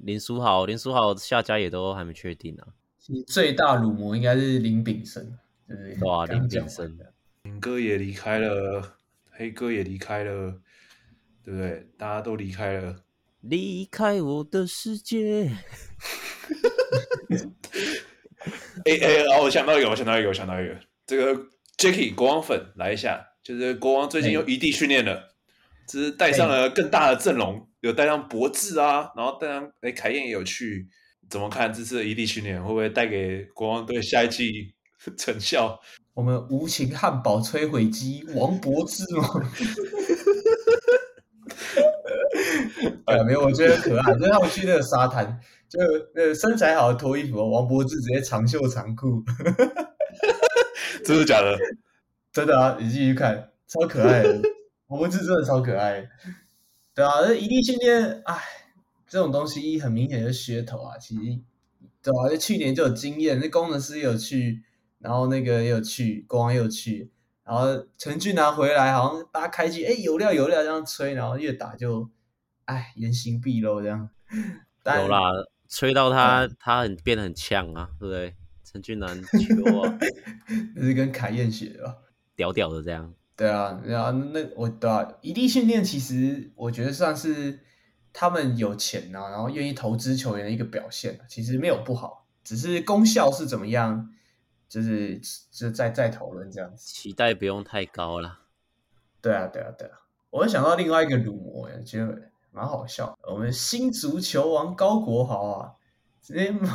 [0.02, 2.76] 林书豪，林书豪下家也都还没确定呢、啊。
[2.98, 5.24] 其实最大辱没应该是林炳胜，
[5.66, 6.08] 对不对？
[6.08, 6.98] 哇，林炳胜，
[7.42, 8.96] 林哥也离开了，
[9.30, 10.61] 黑哥也离开了，
[11.48, 11.88] 对不对？
[11.96, 12.94] 大家都离开了，
[13.40, 15.50] 离开我的世界。
[18.84, 21.46] 哎哎，哦，我想到一个，我想到一个，我想到一个，这个
[21.78, 25.30] Jacky 国王粉来一下，就是国王最近又异地训练了，
[25.87, 30.87] 只是带上了更大的阵容，有带上博智啊，然后带上哎凯燕也有去。
[31.30, 34.74] 怎么看这次的异地训练会不会带给国王队下一季
[35.16, 35.80] 成效？
[36.12, 39.50] 我们无情汉堡摧毁机王博智吗？
[43.08, 44.12] 哎，没有，我觉得可爱。
[44.14, 45.78] 就是他们去那个沙滩，就
[46.14, 49.24] 那个身材好的脱衣服，王柏芝直接长袖长裤，
[51.04, 51.56] 真的假的？
[52.32, 52.76] 真的啊！
[52.78, 54.40] 你继续看，超可爱的，
[54.88, 56.08] 王柏芝真的超可爱。
[56.94, 58.36] 对啊，那异地训练，哎。
[59.10, 61.20] 这种东西很明显是噱头啊，其实
[62.02, 64.62] 对啊，就去年就有经验，那工程师也有去，
[64.98, 67.10] 然后那个也有去，国王也有去，
[67.42, 72.10] 然后陈俊南回来，好像大家开机，哎，有料有料这样吹，然后越打就，
[72.68, 74.09] 哎，原形毕露这样。
[74.85, 75.33] 有啦，
[75.68, 78.35] 吹到他，嗯、他很变得很呛啊，对不对？
[78.64, 79.98] 陈俊南球啊，
[80.76, 81.96] 那是跟凯燕学的吧，
[82.37, 83.12] 屌屌的这样。
[83.37, 87.61] 对啊，然后那我对啊，异地训练其实我觉得算是。
[88.11, 94.11] 他们有钱啊，然后愿意投资球员的一个表现，其实没有不好，只是功效是怎么样，
[94.68, 95.20] 就是
[95.52, 96.85] 就再再讨论这样子。
[96.85, 98.40] 期待不用太高了。
[99.20, 100.00] 对啊，对啊，对啊。
[100.31, 102.27] 我会想到另外一个辱没，觉得
[102.58, 103.16] 蛮好笑。
[103.22, 105.72] 我们新足球王高国豪啊，
[106.20, 106.68] 直接买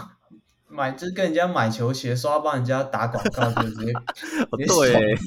[0.69, 3.91] 买就跟人家买球鞋，说要帮人家打广告，就直接
[4.65, 5.17] 对，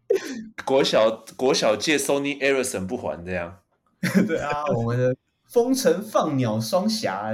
[0.64, 3.58] 国小国小借 Sony Ericsson 不还这样。
[4.26, 5.14] 对啊，我们的。
[5.48, 7.30] 风尘放鸟双侠，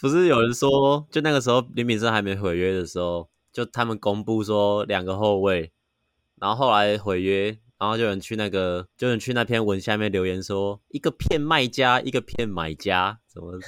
[0.00, 5.72] 不是有人说，就那个时候林炳胜还没毁约的时候，就他们公布说两个后卫，
[6.36, 13.58] 然后后来毁约，然后就有人去那个，就有人去那篇文下面留言说，一个骗卖家，一个骗买家，怎么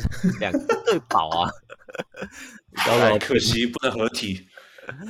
[0.40, 1.51] 两个 对宝啊？
[2.75, 4.47] 太可惜不能合体，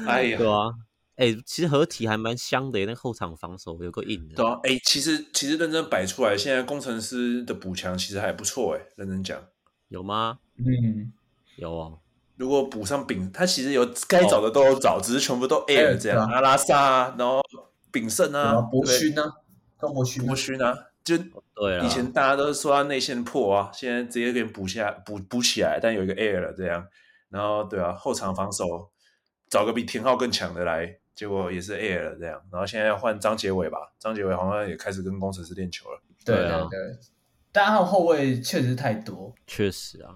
[0.07, 0.75] 哎呀，对啊。
[1.17, 4.37] 哎、欸，其实合体还蛮香的，那个后场防守有个硬的。
[4.37, 9.37] 对啊，哎、欸，其实其实认真摆出来，现在工程师的补强其实还不错，哎，认真讲。
[9.89, 10.39] 有吗？
[10.59, 11.13] 嗯，
[11.57, 11.99] 有哦。
[12.37, 16.25] 如果补上丙，他其实有该找的都有找，哦、只是全部都 air 这样。
[16.25, 17.43] 阿拉萨，然后
[17.91, 19.25] 炳胜啊，博勋啊，
[19.77, 21.17] 高博勋，博勋啊，就
[21.55, 21.85] 对啊。
[21.85, 26.87] 以前大家都说他内线破啊，现在直接给补下补补起来，但有一个 air 了这样。
[27.29, 28.91] 然后对啊，后场防守
[29.49, 30.99] 找个比田浩更强的来。
[31.15, 36.01] 结果也是 air 了这样，然后现在要换张杰伟吧，张杰伟好像也开始跟工程师练球了。
[36.25, 36.97] 对对对，
[37.51, 40.15] 但他的后卫确实太多，确实啊，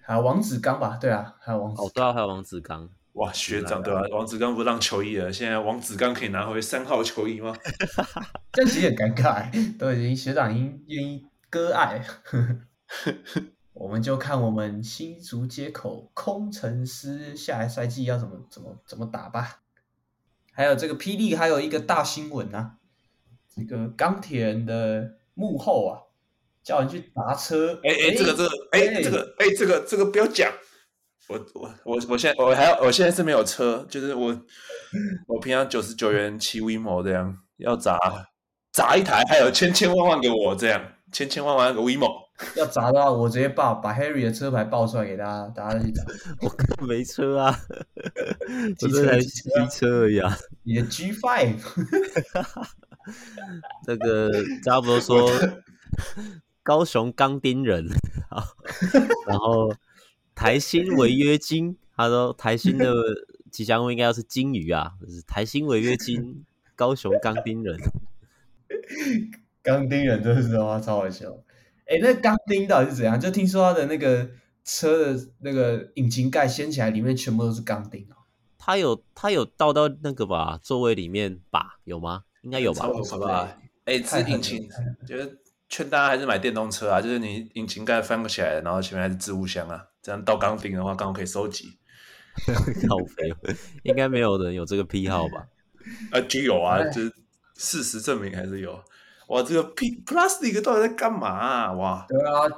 [0.00, 0.96] 还有王子刚吧？
[0.98, 1.82] 对啊，还有王子。
[1.82, 2.88] 哦，对啊，还有王子刚。
[3.14, 4.04] 哇，学长对吧、啊？
[4.10, 7.54] 王子刚不让球衣了，现在王子刚可以拿回三号球衣吗？
[8.52, 12.02] 这其实很尴尬，都已经学长已经愿意割爱，
[13.74, 19.60] 我们就看我们新竹街口工程师下一赛季要怎么怎么怎么打吧。
[20.52, 22.76] 还有这个霹雳还有一个大新闻啊，
[23.54, 26.00] 这个钢铁人的幕后啊，
[26.62, 27.80] 叫人去砸车。
[27.84, 30.50] 哎哎，这个这个，哎这个哎这个这个不要讲，
[31.32, 34.38] 我我我我现在我还要我现在是没有车，就是我
[35.26, 37.98] 我平常九十九元骑 WeMo 这样，要砸
[38.70, 42.22] 砸一台，还有千千万万给我这样，千千万万个 WeMo。
[42.56, 46.02] 要砸的话，我直接爆把 Harry 的车牌爆出来给大家，大家去砸。
[46.40, 47.56] 我根本没车啊，
[48.78, 50.36] 机我这台机车机车而已啊。
[50.64, 51.60] 你的 G Five，
[53.86, 54.32] 这个
[54.64, 55.30] 差不多说
[56.64, 57.86] 高雄钢钉人
[58.30, 58.42] 啊，
[59.26, 59.72] 然后
[60.34, 62.92] 台新违约金， 他说台新的
[63.50, 67.78] 吉祥物应该要是金鱼啊，就是台新违约金， 高雄钢钉人，
[69.62, 71.30] 钢钉人这是话超好笑。
[71.86, 73.20] 哎，那钢钉到底是怎样？
[73.20, 74.30] 就听说他的那个
[74.64, 78.16] 车的那个引擎盖掀起来，里面全部都是钢钉哦。
[78.56, 81.78] 他有他有倒到那个吧座位里面吧？
[81.84, 82.22] 有吗？
[82.42, 82.88] 应该有吧？
[83.10, 83.58] 好吧。
[83.84, 84.68] 哎，这引擎，
[85.06, 85.36] 觉得
[85.68, 91.78] 劝大家还是买电动车啊，就是你引擎盖翻不起来，然后前面还是置物箱啊，这样到钢钉的话，刚好可以收集。
[92.88, 95.46] 好肥，应该没有人有这个癖好吧？
[96.10, 97.12] 啊，就有啊，就是
[97.56, 98.82] 事实证明还是有。
[99.28, 101.72] 哇，这个 P Plastic 到底在干嘛啊？
[101.72, 102.48] 哇，对啊，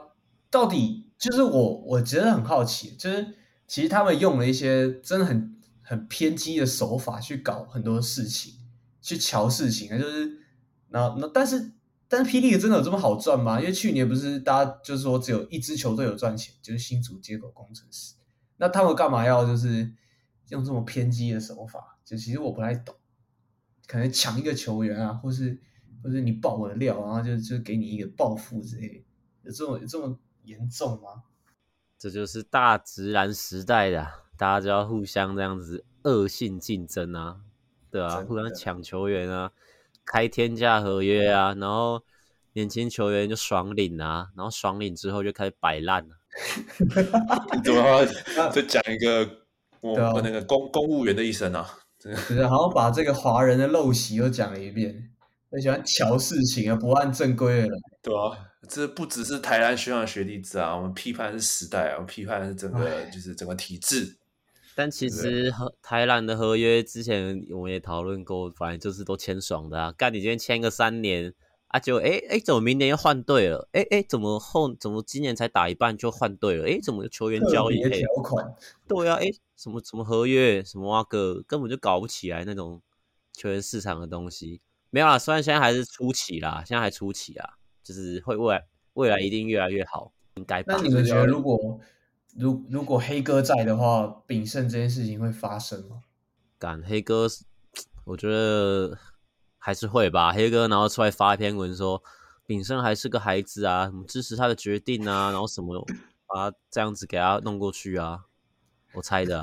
[0.51, 3.27] 到底就是我，我觉得很好奇，就是
[3.67, 8.55] 其实他们用了一些真的很很偏激的手法去搞很多事情，
[9.03, 10.39] 去瞧事情啊，就是
[10.91, 11.73] 那那但是
[12.09, 13.61] 但是 P League 真的有这么好赚吗？
[13.61, 18.15] 因为去年不是大家就是说只有一支球队有赚钱，就是新竹接口工程师，
[18.57, 19.93] 那他们干嘛要就是
[20.49, 21.99] 用这么偏激的手法？
[22.05, 22.95] 就其实我不太懂，
[23.87, 25.61] 可能抢一个球员啊，或是。
[26.03, 29.05] 或是你爆我的料，然后就就给你一个暴富之类的，
[29.45, 31.23] 有这么有这么严重吗？
[31.99, 37.41] 这就是大直男时代的，大家就要互相这样子恶性竞争啊，
[37.91, 39.51] 对啊，互相抢球员啊，
[40.05, 42.03] 开天价合约啊，然后
[42.53, 46.17] 年轻球员就爽领啊，然后爽领之后就开始摆烂了。
[47.65, 48.05] 怎么
[48.51, 49.29] 再讲一个
[49.81, 51.69] 我们那个公公务员的一生啊？
[51.99, 55.11] 就是好像把这个华人的陋习又讲了一遍。
[55.51, 57.79] 很喜欢瞧事情啊，不按正规的来。
[58.03, 58.37] 对啊，
[58.69, 64.17] 这不只是台湾学长学弟制啊，我们批判的是时代啊，我们批判的是整个就是整个体制。
[64.75, 69.93] 但其实和台南的合约之前我们也讨论过，反正就是都签爽的啊。
[69.97, 71.33] 干你今天签个三年
[71.69, 73.69] 啊就，就哎哎怎么明年又换队了？
[73.73, 76.67] 哎哎怎么后怎么今年才打一半就换队了？
[76.67, 78.55] 哎怎么球员交易条款？
[78.89, 82.83] 对啊，哎什么什么合约什么啊个根本就搞不起来那种
[83.33, 84.61] 球员市场的东西。
[84.91, 87.51] 没有啦，虽然现在还是初期啦，现在还初期啊，
[87.83, 90.63] 就是会未来未来一定越来越好，应该。
[90.67, 91.81] 那你们觉得，如果
[92.37, 96.03] 如如果黑哥在的话，炳胜这件事情会发生吗？
[96.59, 97.29] 敢黑哥，
[98.05, 98.99] 我觉得
[99.59, 100.33] 还是会吧。
[100.33, 102.03] 黑哥然后出来发一篇文说，
[102.47, 105.87] 炳胜还是个孩子啊，什么支持他的决定啊，然后什么
[106.27, 108.25] 啊这样子给他弄过去啊，
[108.95, 109.43] 我猜的、啊。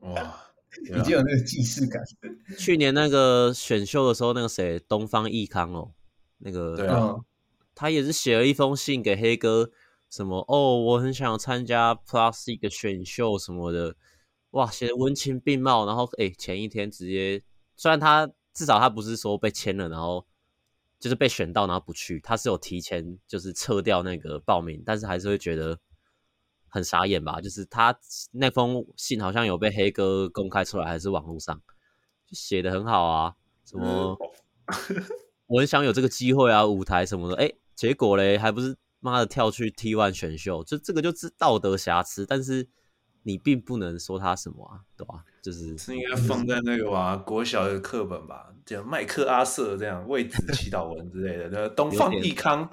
[0.00, 0.40] 哇。
[0.82, 2.02] 已经有那个既视感。
[2.58, 5.92] 去年那个选秀的时候，那个谁，东方益康哦，
[6.38, 7.14] 那个对啊，
[7.76, 9.70] 他也是写了一封信给黑哥，
[10.14, 13.96] 什么哦，我很想参加 Plus 一个选秀什么的，
[14.50, 15.84] 哇，写的文情并茂。
[15.86, 17.42] 然后哎，前一天直接，
[17.74, 20.24] 虽然他至少他不是说被签了，然后
[21.00, 25.78] 就是被选到然后不去，他是有提前就是撤掉那个报名，但是还是会觉得。
[26.68, 27.40] 很傻眼吧？
[27.40, 27.96] 就是他
[28.32, 31.56] 那封信好像有被黑哥公开出来，还是网络上
[32.26, 33.36] 就写的很好啊？
[33.64, 34.18] 什么
[35.46, 37.36] 我很想有这个机会啊，舞台什么的。
[37.36, 40.64] 哎，结果嘞，还不是妈的跳去 T1 选秀？
[40.64, 42.66] 就这个就是道德瑕疵，但是
[43.22, 45.24] 你并不能说他什么啊，对吧？
[45.42, 51.48] 就是是应该放在那个吧，国小的课本吧，叫麦克阿瑟这样为子祈祷文之类的。
[51.50, 52.68] 那东方益康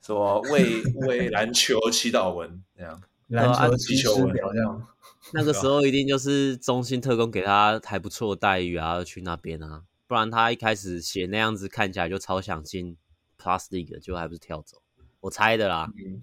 [0.00, 3.00] 什么为为篮球祈祷文这样。
[3.28, 4.86] 篮球祈求文这样，
[5.32, 12.98] 那个时候一定就是中信特工给他还不错的待遇啊，去那边啊，不然他一开始写那样子看起来就超想进
[13.40, 14.82] Plus League，就还不是跳走，
[15.24, 15.88] 我猜的啦。
[15.96, 16.22] 嗯、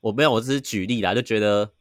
[0.00, 1.72] 我没有，我只是举例啦，就觉得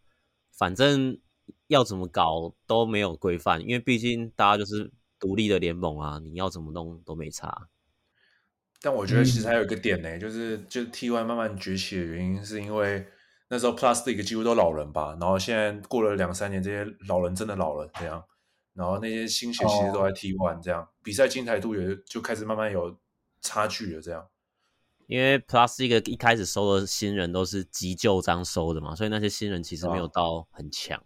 [0.58, 1.20] 反正
[1.68, 7.70] 要怎么搞都没有规范，因为毕竟大家就是独立的联盟啊，你要怎么弄都没差。
[8.82, 13.08] 但我觉得其实还有一个点呢、欸，就是就是 T1 慢慢崛起的原因是因为。
[13.54, 18.24] 那时候 Plus League 几乎都老人吧，然后现在过了两三年，这些老人真的老了这样，
[18.74, 20.90] 然后那些新血其实都在 T One 这样，oh.
[21.04, 22.98] 比赛精彩度也就开始慢慢有
[23.42, 24.26] 差距了这样。
[25.08, 31.02] 因为 Plus League 一开始收的新人都是急救章收的嘛，所以那些新人其实没有到很强。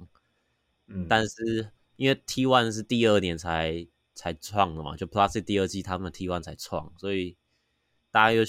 [0.87, 1.07] 嗯，oh.
[1.09, 7.35] 但是因为 T One 是第二年才才创的嘛，就 Plus 第二季他们 T One 才创，所以
[8.11, 8.43] 大家又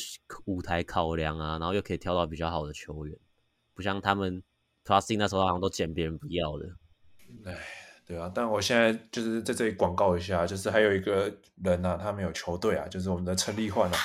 [0.45, 3.19] 舞台考量啊，然后又可以挑到比较好的球员。
[3.75, 4.43] 不像他们
[4.85, 6.67] Plus 那时候好像都捡别人不要的，
[7.45, 7.59] 哎，
[8.07, 13.99] 对啊，但我现在就是在这里广告一下，就是还有一个人啊，他没有球队啊，就是我们的陈立焕啊。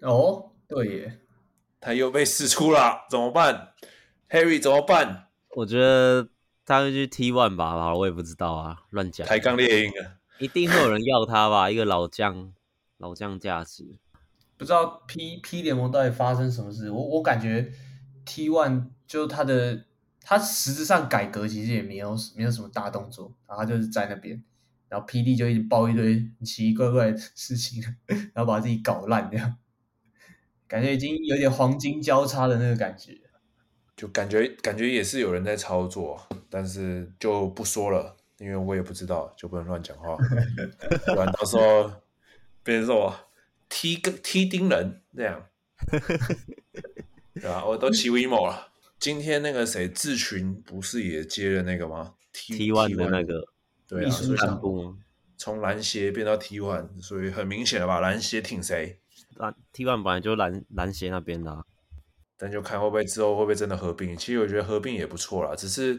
[0.00, 1.18] 哦，对耶，
[1.80, 3.72] 他又被试出了，怎么办
[4.30, 5.28] ？Harry 怎么办？
[5.56, 6.28] 我觉得
[6.64, 9.26] 他会去 T one 吧，我也不知道啊，乱讲。
[9.26, 11.70] 抬杠猎鹰啊，一定会有人要他吧？
[11.70, 12.52] 一个老将，
[12.98, 13.98] 老将价值。
[14.58, 16.90] 不知道 P P 联盟到底发生什么事？
[16.90, 17.70] 我我感觉
[18.24, 19.84] T one 就他的
[20.20, 24.42] 他实质上改革其实也没有没有什么大动作，然后他就是在那边，
[24.88, 27.82] 然后 PD 就一直爆一堆奇奇怪怪的事情，
[28.34, 29.56] 然后把自己搞烂这样，
[30.68, 33.18] 感觉已经有点黄金交叉的那个感觉，
[33.96, 40.16] 就感觉感觉也是有人在操作，但是就不说了，因为我也不知道，就不能乱讲话，
[41.06, 41.90] 不然到时候
[42.62, 43.16] 别人说我。
[43.68, 45.44] 踢个踢钉人这样，
[47.34, 47.66] 对吧？
[47.66, 48.68] 我都骑 WeMo 了。
[49.00, 53.44] 今天那个谁志群不是也接了那个吗？T one 的那个，
[53.88, 54.38] 对啊，所以
[55.36, 57.98] 从篮协变到 T one，所以很明显的吧？
[57.98, 59.00] 篮协挺谁？
[59.38, 61.64] 篮 T one 本来就篮篮协那边的，啊，
[62.36, 64.16] 但就看会不会之后会不会真的合并。
[64.16, 65.94] 其实我觉得合并也不错啦，只是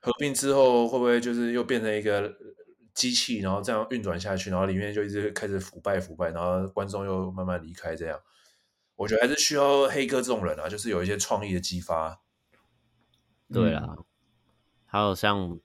[0.00, 2.32] 合并之后会不会就是又变成一个。
[2.96, 8.18] 机器，然后这样运转下去，然后里面就一直开始腐败腐败，然后观众又慢慢离开，这样，
[8.94, 12.22] 我觉得还是需要黑哥这种人啊，就是有一些创意的激发。
[13.52, 14.04] 对啊，嗯、
[14.86, 15.60] 还有像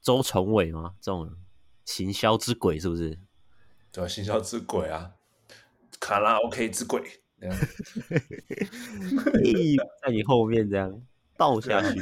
[0.00, 1.30] 周崇伟嘛，这种
[1.84, 3.18] 行销之鬼是不是？
[3.92, 5.12] 对、啊，行销之鬼啊，
[6.02, 7.00] 卡拉 OK 之鬼，
[7.40, 7.56] 这样
[10.02, 10.92] 在你后面这样
[11.36, 12.00] 倒下去，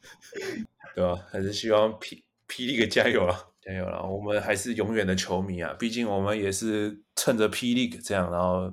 [0.96, 1.26] 对吧、啊？
[1.30, 3.48] 还是希望霹霹雳给加油了。
[3.60, 5.76] 加油了，我们还是永远的球迷啊！
[5.78, 8.72] 毕竟我们也是趁着 P League 这样，然后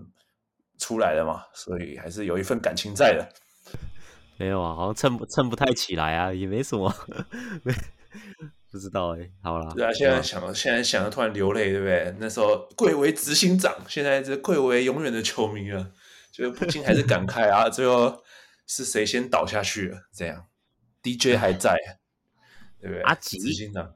[0.78, 3.30] 出来的嘛，所以还是有一份感情在的。
[4.38, 6.90] 没有啊，好像蹭不蹭不太起来啊，也没什么，
[8.78, 9.32] 不知道哎、欸。
[9.42, 12.16] 好了，对啊，现在想，啊、现在想的突然流泪，对不对？
[12.20, 15.92] 那时候贵为执行长，现在是贵为永远的球迷了，
[16.32, 18.24] 就不禁还是感慨啊，最后
[18.68, 19.98] 是谁先倒下去了？
[20.14, 20.46] 这样
[21.02, 21.76] ，DJ 还在，
[22.80, 23.02] 对不对？
[23.02, 23.96] 阿吉执行长。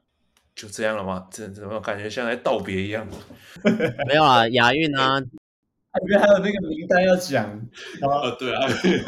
[0.54, 1.28] 就这样了吗？
[1.30, 3.06] 这怎么感觉像在道别一样？
[4.08, 5.28] 没有啊，亚运啊，里
[6.08, 8.36] 面还有那个名单要讲啊、哦。
[8.38, 8.60] 对啊，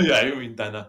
[0.08, 0.86] 亚运名单呢、啊？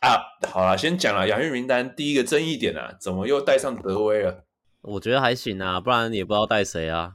[0.00, 1.94] 啊，好了，先讲了亚运名单。
[1.94, 4.44] 第一个争议点啊，怎么又带上德威了？
[4.82, 7.14] 我觉得还行啊，不然也不知道带谁啊。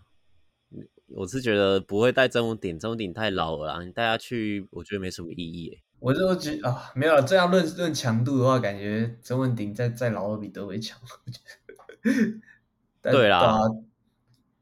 [1.14, 5.78] 我是觉得不会带曾文鼎，曾文鼎太老了啊，你带他去，我觉得没什么意义。
[6.00, 7.22] 我就觉得啊，没有了。
[7.22, 10.98] 这样论论强度的话，感觉曾文鼎再再老比德威强。
[11.04, 11.40] 我觉
[13.04, 13.12] 得。
[13.12, 13.60] 对啦，啊，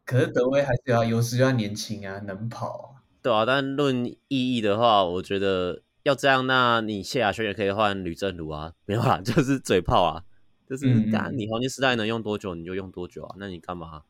[0.06, 3.04] 可是德威还是要有时要年轻啊，能跑啊。
[3.22, 4.18] 对啊，但论意
[4.56, 10.24] 义的话，我觉得要这样，那你谢亚轩也可以换吕正儒啊，没有啦， 就是嘴炮啊，
[10.68, 10.88] 就是
[11.34, 14.04] 你黄金时代能用多久你就用多久啊，那你干嘛？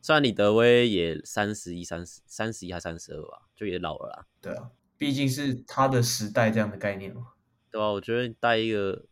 [0.00, 4.26] 虽然李德威也三十一、三十、三十一还三十二吧，就也老了啦。
[4.40, 7.32] 对啊，毕竟是他的时代这样的概念嘛。
[7.70, 9.04] 对啊，我觉得带一个，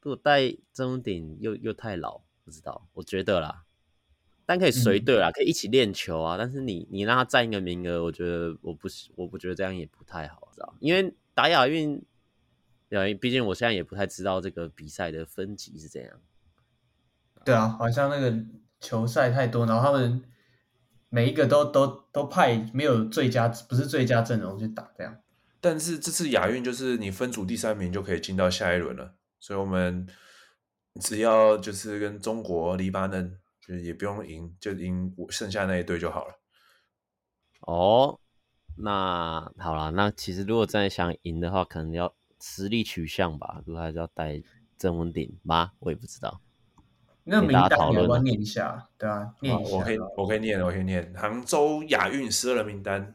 [0.00, 3.64] 如果带曾文鼎又又太老，不知道，我觉得啦。
[4.46, 6.36] 但可以随队啊，可以一起练球啊。
[6.36, 10.74] 嗯、但是你你让他占一个名额，我觉得我不是我不觉得这样也不太好，知道？
[10.80, 12.02] 因为打亚运，
[12.90, 16.20] 亚运毕竟我现在也不太知道这个比赛的分级是怎样。
[17.44, 18.34] 对啊，好像那个
[18.80, 20.22] 球赛太多，然后他们
[21.08, 25.18] 每一个都都都派没有最佳，不是最佳阵容去打这样。
[25.60, 30.06] 但是这次亚运就是你分组第三名就可以进到下一轮了，所以我们
[31.00, 33.38] 只要就是跟中国、黎巴嫩。
[33.66, 36.38] 就也不用赢，就赢剩下那一队就好了。
[37.60, 38.20] 哦，
[38.76, 44.42] 那好了，那其实如果真的想赢的话，可能要实力取向吧，如果还是要带
[44.76, 45.72] 郑文鼎吗？
[45.78, 46.42] 我也不知道。
[47.26, 48.90] 那名单你要不要念一下？
[48.98, 49.70] 对啊，念一下。
[49.70, 51.14] 我可以，我可以念，我可以念。
[51.14, 53.14] 杭州亚运十二人名单：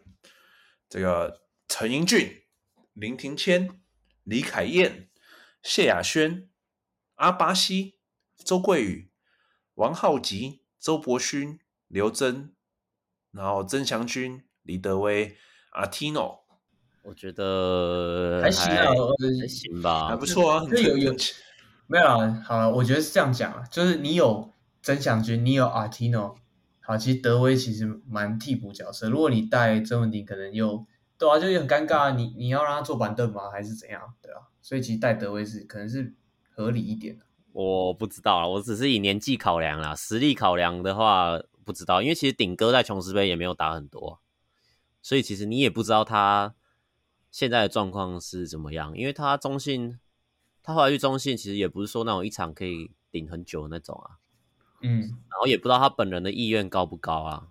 [0.89, 2.41] 这个陈英俊、
[2.93, 3.79] 林庭谦、
[4.23, 5.09] 李凯燕、
[5.61, 6.49] 谢雅轩、
[7.15, 7.99] 阿巴西、
[8.37, 9.08] 周桂宇。
[9.79, 11.57] 王浩吉、周伯勋、
[11.87, 12.51] 刘真，
[13.31, 15.37] 然后曾祥军、李德威、
[15.71, 16.43] 阿提诺，
[17.03, 18.87] 我觉得还行啊，
[19.39, 20.65] 还行吧，还不错啊。
[20.69, 21.15] 有有
[21.87, 22.43] 没有啊？
[22.45, 26.37] 好了，我觉得是这样讲啊，就是你有曾祥军，你有阿提诺，
[26.81, 29.09] 好，其实德威其实蛮替补角色。
[29.09, 30.85] 如果你带曾文鼎，可能又
[31.17, 32.13] 对啊，就很尴尬。
[32.13, 33.49] 你你要让他坐板凳吗？
[33.49, 34.13] 还是怎样？
[34.21, 36.13] 对啊，所以其实带德威是可能是
[36.49, 37.23] 合理一点的。
[37.51, 44.21] 我不知道啊，我只是以年纪考量啦，实力考量的话不知道，因为其实顶哥在琼斯杯也没有打很多，
[45.01, 46.55] 所以其实你也不知道他
[47.31, 49.99] 现在的状况是怎么样，因为他中信，
[50.61, 54.17] 他后来去中信其实也不是说那种一场可以顶很久的那种啊。
[54.81, 57.47] 嗯，然后也不知道他本人的意愿高不高啊。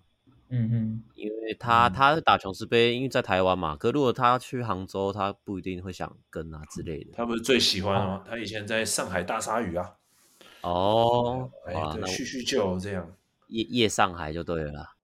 [0.51, 3.75] 嗯哼，因为他他打琼斯杯，因为在台湾嘛。
[3.75, 7.11] 可如果他去杭州，他不一定会想跟啊之类的。
[7.13, 8.23] 他不是最喜欢吗？
[8.27, 9.93] 他以前在上海大鲨鱼啊。
[10.61, 13.15] 哦，哎，对，叙叙旧这样。
[13.47, 14.95] 夜夜上海就对了啦。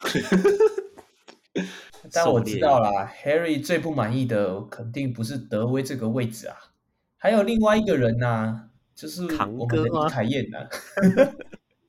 [2.12, 6.56] 但我知道啦，Harry 最不满意的肯定不是德威这个位置啊，
[7.16, 10.68] 还有另外一个人呐、啊，就是我们的李凯燕呐。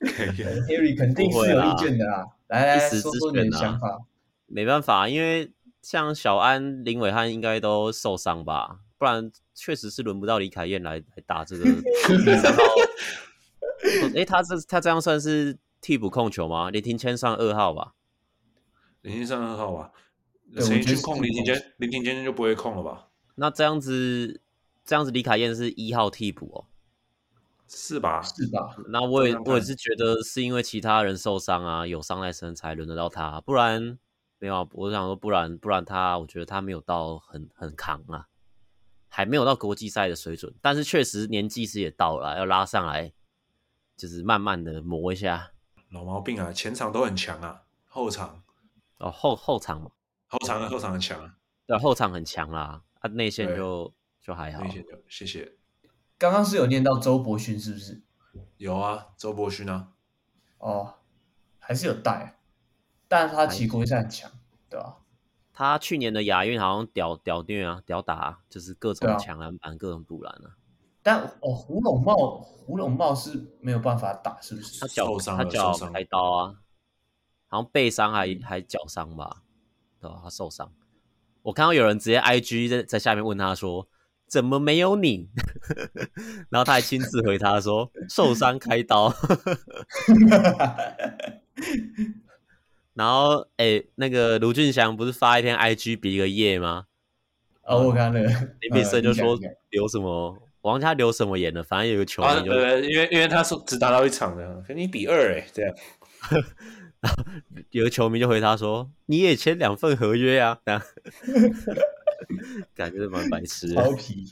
[0.00, 4.02] Harry 肯定是有意见的啦，来来说说你的想法。
[4.46, 11.64] 没办法，因为像小安、林伟汉应该都受伤吧，不然确实是轮不到李凯燕来来打这个。
[14.14, 16.70] 哎，他这他这样算是替补控球吗？
[16.70, 17.94] 林庭谦上二号吧？
[19.02, 19.92] 林庭上二号吧？
[20.58, 21.72] 谁去控林庭谦？
[21.78, 23.08] 林庭谦就不会控了吧？
[23.36, 24.40] 那这样子，
[24.84, 26.64] 这样子李凯燕是一号替补哦。
[27.72, 28.20] 是吧？
[28.20, 28.74] 是吧？
[28.88, 33.96] 那我也我也是觉得是因为其他人受伤啊，有伤在身才轮得到他，不然
[34.40, 34.68] 没有。
[34.72, 38.26] 我想说，不然不然他，我觉得他没有到很很扛啊，
[39.08, 40.52] 还没有到国际赛的水准。
[40.60, 43.12] 但是确实年纪是也到了，要拉上来，
[43.96, 45.52] 就是慢慢的磨一下。
[45.90, 48.42] 老毛病啊，前场都很强啊，后场
[48.98, 49.92] 哦后后场嘛，
[50.26, 51.36] 后场后场很强啊，
[51.68, 54.64] 对，后场很强啦，啊内线就就还好。
[54.64, 55.59] 内线就谢谢。
[56.20, 58.02] 刚刚是有念到周伯勋是不是？
[58.58, 59.88] 有啊，周伯勋啊。
[60.58, 60.96] 哦，
[61.58, 62.38] 还是有带，
[63.08, 64.30] 但是他其实国际赛很强，
[64.68, 64.96] 对吧、啊？
[65.54, 70.56] 他去年的亚运好像屌屌虐啊，屌打、啊，就是各种抢篮板，啊、各种补篮啊。
[71.02, 74.78] 但哦，胡龙茂胡龙茂是没有办法打，是不是？
[74.78, 76.54] 他脚伤他脚开刀啊，
[77.48, 79.40] 好像背伤还还脚伤吧？
[79.98, 80.20] 对吧、啊？
[80.24, 80.70] 他受伤。
[81.40, 83.88] 我看到有人直接 IG 在在下面问他说。
[84.30, 85.28] 怎么没有你？
[86.50, 89.12] 然后他还亲自回他说受伤开刀。
[92.94, 96.84] 然后哎、欸，那个卢俊祥不是发一篇 IG 比一个耶吗？
[97.64, 98.20] 哦，我看了。
[98.60, 99.36] 林炳生就说
[99.70, 101.62] 留什么，我忘记他留什么言的。
[101.62, 105.74] 反正有个球迷就，啊、因为因为他说只打到一场的，跟你比二哎，这样。
[107.00, 107.24] 然后
[107.70, 110.82] 有个球迷就回他说：“你也签两份合约啊。”这样。
[112.74, 114.26] 感觉蛮白痴的，超皮，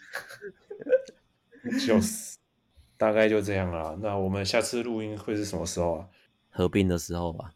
[1.86, 2.38] 就是
[2.96, 3.98] 大概就这样了。
[4.02, 6.08] 那我们下次录音会是什么时候啊？
[6.50, 7.52] 合并的时候吧。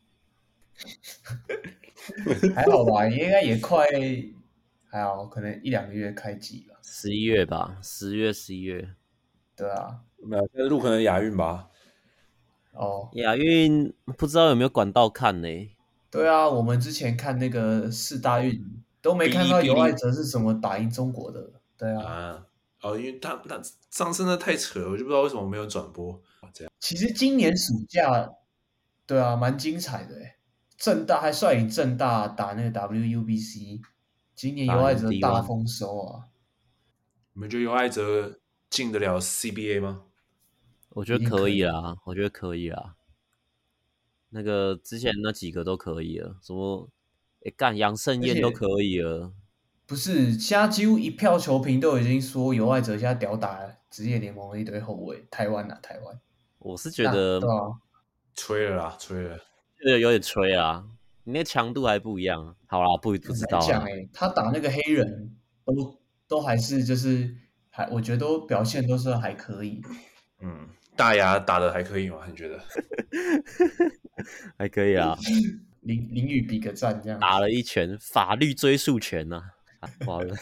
[2.54, 3.86] 还好吧，应该也快，
[4.86, 6.76] 还好，可能一两个月开机吧。
[6.82, 8.94] 十一月吧，十月、十一月。
[9.54, 11.68] 对啊，没有，现在录可能亚运吧。
[12.72, 15.76] 哦，亚运不知道有没有管道看呢？
[16.10, 18.82] 对啊，我们之前看那个四大运。
[19.03, 22.46] 都没看到尤艾哲是怎么打赢中国的，对啊，啊，
[22.80, 26.22] 哦，因为他他上次那太扯了，我就不知道为什么没有转播。
[26.55, 28.30] 这样，其实今年暑假，
[29.05, 30.36] 对啊，蛮精彩的诶，
[30.78, 33.80] 政大还率领正大打那个 WUBC，
[34.34, 36.28] 今年尤艾哲大丰收啊。
[37.34, 38.38] 你们觉得尤艾哲
[38.70, 40.05] 进得了 CBA 吗？
[40.90, 42.94] 我觉得可以啊，我觉得可以啊。
[44.28, 46.88] 那个之前那几个都可以了，什么？
[47.45, 49.32] 哎，干杨盛燕都可以了，
[49.86, 50.32] 不是？
[50.38, 56.20] 现在几乎一票球评都已经说尤爱哲现在屌打职业联盟的一堆后卫，台湾啊，台湾。
[56.59, 57.74] 我是觉得，啊、
[58.34, 59.38] 吹了啦，吹了，
[59.84, 60.84] 有有点吹啊。
[61.24, 62.55] 你那强度还不一样。
[62.66, 63.59] 好啦，不不知道。
[63.61, 67.34] 讲哎，他打那个黑人都都还是就是
[67.70, 69.82] 还，我觉得都表现都是还可以。
[70.40, 72.18] 嗯，大牙打的还可以吗？
[72.28, 72.61] 你觉得？
[74.57, 75.16] 还可以啊。
[75.82, 79.42] 淋淋雨比个赞，这样打了一拳，法律追诉权呐、
[79.80, 80.34] 啊，哇了，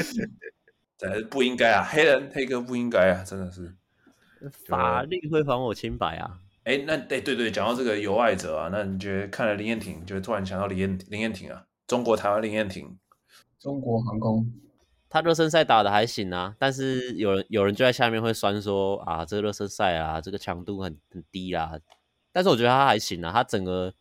[1.30, 3.74] 不应该啊，黑人黑哥不应该啊，真的是，
[4.68, 6.40] 法律会还我清白啊。
[6.64, 12.98] 哎、欸，那对对对，讲到这个有爱者啊，那你觉得看了林彦廷，就突然想到林彦林彦廷啊，中国台湾林彦廷，
[13.58, 14.52] 中国航空，
[15.08, 21.72] 他热身赛打的还行啊，但是有人有人就在下面会酸说啊，这个热身赛啊，这个强度很很低啦。
[22.38, 23.92] 但是我觉得他还行啊，他整个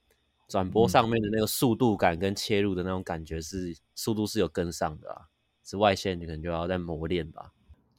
[0.48, 5.26] 转播上面的那个速度感跟切入的那种感觉是速度是有跟上的啊，
[5.64, 7.52] 是外线你可能就要再磨练吧。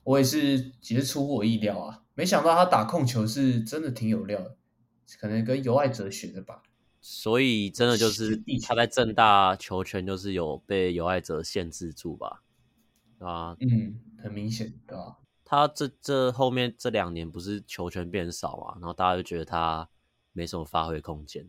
[0.05, 4.57] 我也是，其实出乎我意料啊，没想到他打控球是真的挺有料的，
[5.19, 6.63] 可能跟尤爱哲学的吧。
[7.01, 12.45] 所以真的就是他在正大球权就是有被尤爱哲限制住吧？
[13.19, 15.17] 啊，嗯，很明显，对吧？
[15.45, 19.89] 他这这后面这两年不是球权变少嘛，然后大家就觉得他。
[20.39, 21.45] 没什么发挥空间，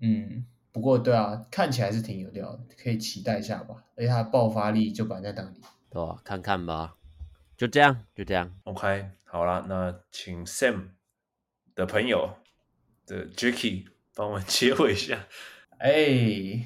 [0.00, 3.82] 嗯，不过对啊，看起来是挺有料的，可以期待一下吧。
[3.96, 6.20] 而且他的爆发力就摆在那里，对吧？
[6.22, 6.96] 看看吧，
[7.56, 8.54] 就这样，就这样。
[8.64, 10.90] OK，好了，那请 Sam
[11.74, 12.34] 的朋友
[13.06, 15.26] 的 Jacky 帮我们结尾一下。
[15.80, 16.64] 哎、欸，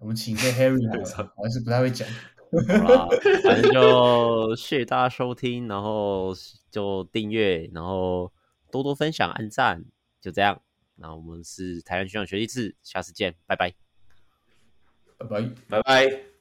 [0.00, 0.84] 我们请个 Harry
[1.14, 2.08] 好了，我还是不太会讲。
[2.50, 3.08] 好啦，
[3.44, 6.34] 反正就谢谢大家收听，然后
[6.70, 8.32] 就订阅，然后
[8.72, 9.84] 多多分享、按赞，
[10.20, 10.60] 就这样。
[10.96, 13.72] 那我们是台湾学长学弟次，下次见，拜拜，
[15.16, 16.37] 拜拜，拜拜。